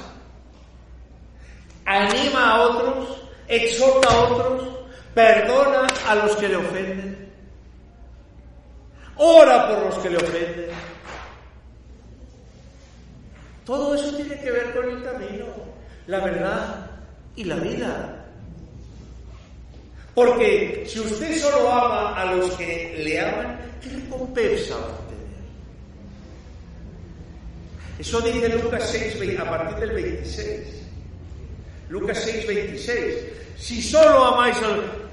anima 1.85 2.51
a 2.51 2.61
otros, 2.63 3.23
exhorta 3.47 4.09
a 4.09 4.25
otros, 4.25 4.76
perdona 5.17 5.87
a 6.07 6.15
los 6.15 6.37
que 6.37 6.47
le 6.47 6.57
ofenden, 6.57 7.33
ora 9.17 9.67
por 9.67 9.87
los 9.87 9.95
que 10.01 10.11
le 10.11 10.19
ofenden. 10.19 10.67
Todo 13.65 13.95
eso 13.95 14.15
tiene 14.15 14.39
que 14.39 14.51
ver 14.51 14.75
con 14.75 14.91
el 14.91 15.03
camino, 15.03 15.47
la 16.07 16.21
verdad 16.21 16.91
y 17.35 17.45
la 17.45 17.57
vida. 17.57 18.27
Porque 20.15 20.85
si 20.87 21.01
usted 21.01 21.41
solo 21.41 21.73
ama 21.73 22.15
a 22.15 22.35
los 22.35 22.51
que 22.53 22.97
le 23.03 23.19
aman, 23.19 23.59
¿qué 23.83 23.89
recompensa 23.89 24.75
va 24.77 24.85
a 24.85 25.09
tener? 25.09 25.27
Eso 27.99 28.21
dice 28.21 28.51
Lucas 28.51 28.87
6, 28.91 29.39
a 29.41 29.45
partir 29.49 29.79
del 29.79 29.93
26. 29.93 30.61
Lucas 31.89 32.21
6, 32.23 32.47
26. 32.47 33.15
Si 33.57 33.81
solo 33.81 34.27
amáis 34.27 34.59
a 34.59 34.69
los... 34.69 35.06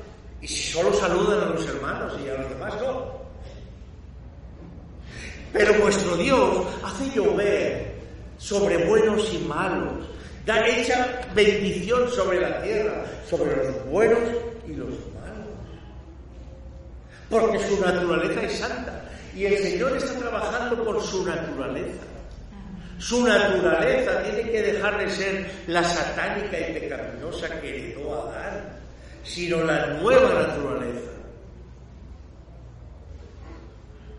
Y 0.44 0.48
solo 0.50 0.94
saludan 0.94 1.40
a 1.40 1.46
los 1.52 1.66
hermanos 1.66 2.14
y 2.22 2.30
a 2.30 2.34
los 2.34 2.50
demás, 2.50 2.74
no. 2.82 3.14
Pero 5.54 5.74
vuestro 5.76 6.18
Dios 6.18 6.68
hace 6.84 7.10
llover 7.12 7.94
sobre 8.38 8.86
buenos 8.86 9.34
y 9.34 9.38
malos. 9.38 10.06
Da 10.46 10.68
hecha 10.68 11.22
bendición 11.34 12.10
sobre 12.10 12.42
la 12.42 12.62
tierra, 12.62 13.06
sobre 13.30 13.56
los 13.56 13.86
buenos 13.86 14.20
y 14.68 14.74
los 14.74 14.90
malos. 14.90 15.48
Porque 17.30 17.60
su 17.60 17.80
naturaleza 17.80 18.42
es 18.42 18.60
santa 18.60 19.10
y 19.34 19.46
el 19.46 19.58
Señor 19.60 19.96
está 19.96 20.20
trabajando 20.20 20.84
por 20.84 21.02
su 21.02 21.26
naturaleza. 21.26 22.04
Su 23.00 23.26
naturaleza 23.26 24.24
tiene 24.24 24.52
que 24.52 24.62
dejar 24.62 24.98
de 24.98 25.10
ser 25.10 25.52
la 25.68 25.86
satánica 25.86 26.60
y 26.60 26.74
pecaminosa 26.74 27.62
que 27.62 27.94
heredó 27.94 28.14
a 28.14 28.30
Adán, 28.30 28.83
sino 29.24 29.64
la 29.64 29.88
nueva 29.88 30.30
naturaleza. 30.34 31.12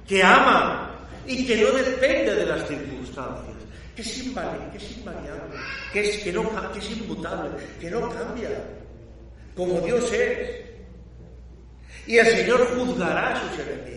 Que 0.06 0.22
ama 0.22 0.90
y 1.26 1.46
que 1.46 1.56
no 1.56 1.70
depende 1.72 2.34
de 2.34 2.46
las 2.46 2.66
circunstancias, 2.68 3.56
que 3.96 4.02
es 4.02 4.24
invariable, 4.24 4.70
que 4.72 4.78
es 4.78 4.96
invariable, 4.96 5.56
que 5.92 6.00
es, 6.00 6.18
que 6.18 6.32
no, 6.32 6.72
que 6.72 6.78
es 6.78 6.90
inmutable, 6.90 7.50
que 7.80 7.90
no 7.90 8.10
cambia 8.10 8.50
como 9.54 9.80
Dios 9.80 10.12
es. 10.12 10.64
Y 12.06 12.18
el 12.18 12.26
Señor 12.26 12.66
juzgará 12.76 13.34
a 13.34 13.40
sus 13.40 13.58
enemigos. 13.60 13.94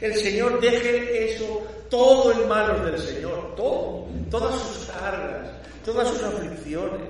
El 0.00 0.14
Señor 0.14 0.60
deje 0.60 1.34
eso 1.34 1.66
todo 1.90 2.32
en 2.32 2.48
manos 2.48 2.84
del 2.84 2.98
Señor, 2.98 3.54
todo, 3.56 4.06
todas 4.30 4.54
sus 4.54 4.86
cargas, 4.86 5.48
todas 5.84 6.08
sus 6.08 6.22
aflicciones. 6.22 7.08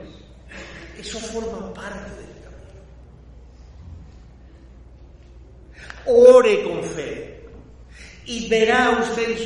Eso 0.98 1.18
forma 1.18 1.72
parte 1.74 2.10
camino. 2.42 2.78
Ore 6.08 6.62
con 6.64 6.82
fe 6.82 7.44
y 8.24 8.48
verá 8.48 8.98
usted 9.00 9.36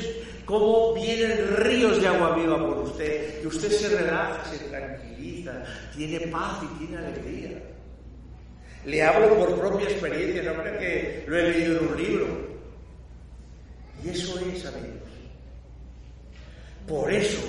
cómo 0.44 0.94
vienen 0.94 1.56
ríos 1.56 2.00
de 2.00 2.08
agua 2.08 2.36
viva 2.36 2.58
por 2.58 2.78
usted 2.78 3.42
y 3.42 3.46
usted 3.46 3.70
se 3.70 3.88
relaja, 3.88 4.44
se 4.44 4.58
tranquiliza, 4.68 5.64
tiene 5.96 6.20
paz 6.28 6.58
y 6.62 6.78
tiene 6.78 6.98
alegría. 6.98 7.62
Le 8.84 9.02
hablo 9.02 9.36
por 9.36 9.58
propia 9.58 9.88
experiencia, 9.88 10.42
no 10.42 10.60
creo 10.60 10.78
que 10.78 11.24
lo 11.26 11.38
he 11.38 11.50
leído 11.50 11.80
en 11.80 11.88
un 11.88 12.02
libro. 12.02 12.26
Y 14.04 14.08
eso 14.08 14.38
es, 14.40 14.66
amigos. 14.66 15.10
Por 16.86 17.12
eso, 17.12 17.40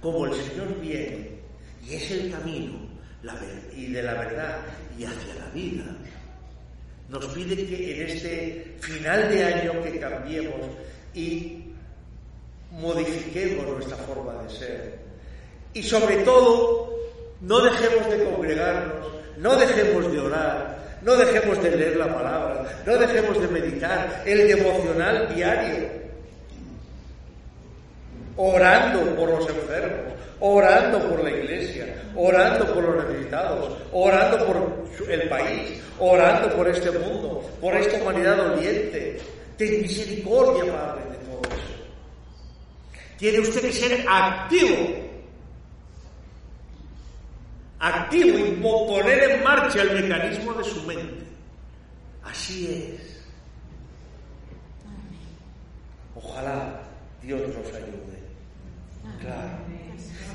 como 0.00 0.26
el 0.26 0.34
Señor 0.34 0.80
viene 0.80 1.30
y 1.86 1.94
es 1.94 2.10
el 2.10 2.30
camino 2.30 2.86
y 3.74 3.86
de 3.86 4.02
la 4.02 4.14
verdad 4.14 4.58
y 4.98 5.04
hacia 5.04 5.34
la 5.34 5.50
vida, 5.52 5.84
nos 7.08 7.24
pide 7.26 7.54
que 7.66 8.02
en 8.02 8.08
este 8.08 8.76
final 8.80 9.28
de 9.28 9.44
año 9.44 9.82
que 9.82 9.98
cambiemos 9.98 10.60
y 11.14 11.64
modifiquemos 12.72 13.66
nuestra 13.66 13.96
forma 13.96 14.42
de 14.42 14.50
ser. 14.50 14.98
Y 15.72 15.82
sobre 15.82 16.16
todo, 16.18 16.94
no 17.40 17.60
dejemos 17.60 18.10
de 18.10 18.24
congregarnos, 18.24 19.06
no 19.38 19.56
dejemos 19.56 20.12
de 20.12 20.20
orar, 20.20 20.98
no 21.02 21.16
dejemos 21.16 21.62
de 21.62 21.76
leer 21.76 21.96
la 21.96 22.14
palabra, 22.14 22.82
no 22.84 22.96
dejemos 22.96 23.40
de 23.40 23.48
meditar 23.48 24.22
el 24.26 24.48
devocional 24.48 25.34
diario, 25.34 26.05
orando 28.36 29.16
por 29.16 29.30
los 29.30 29.48
enfermos, 29.48 30.14
orando 30.40 31.08
por 31.08 31.24
la 31.24 31.30
iglesia, 31.30 32.02
orando 32.14 32.74
por 32.74 32.82
los 32.82 33.04
necesitados, 33.04 33.76
orando 33.92 34.46
por 34.46 35.10
el 35.10 35.28
país, 35.28 35.80
orando 35.98 36.54
por 36.56 36.68
este 36.68 36.90
mundo, 36.90 37.42
por 37.60 37.74
esta 37.74 38.02
humanidad 38.02 38.36
doliente. 38.36 39.18
Ten 39.56 39.82
misericordia, 39.82 40.72
Padre, 40.72 41.02
de 41.10 41.16
todo 41.24 41.40
eso. 41.54 41.74
Tiene 43.16 43.40
usted 43.40 43.62
que 43.62 43.72
ser 43.72 44.04
activo 44.06 45.06
activo 47.78 48.38
y 48.38 48.52
poner 48.62 49.30
en 49.30 49.42
marcha 49.42 49.82
el 49.82 50.02
mecanismo 50.02 50.54
de 50.54 50.64
su 50.64 50.82
mente. 50.82 51.24
Así 52.24 52.94
es. 52.96 53.22
Ojalá 56.14 56.80
Dios 57.22 57.40
nos 57.40 57.74
ayude. 57.74 58.15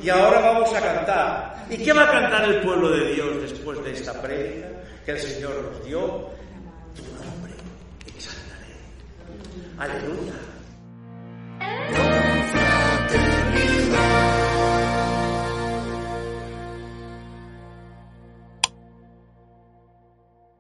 Y 0.01 0.09
ahora 0.09 0.39
vamos 0.39 0.74
a 0.74 0.82
cantar. 0.82 1.65
¿Y 1.69 1.78
qué 1.78 1.93
va 1.93 2.03
a 2.03 2.11
cantar 2.11 2.43
el 2.45 2.61
pueblo 2.61 2.89
de 2.89 3.13
Dios 3.13 3.41
después 3.41 3.84
de 3.84 3.91
esta 3.93 4.19
prédica 4.22 4.67
que 5.05 5.11
el 5.11 5.19
Señor 5.19 5.72
nos 5.72 5.86
dio? 5.86 6.30
Tu 6.95 7.03
nombre 7.24 7.53
exaltaré. 8.07 8.76
Aleluya. 9.78 10.34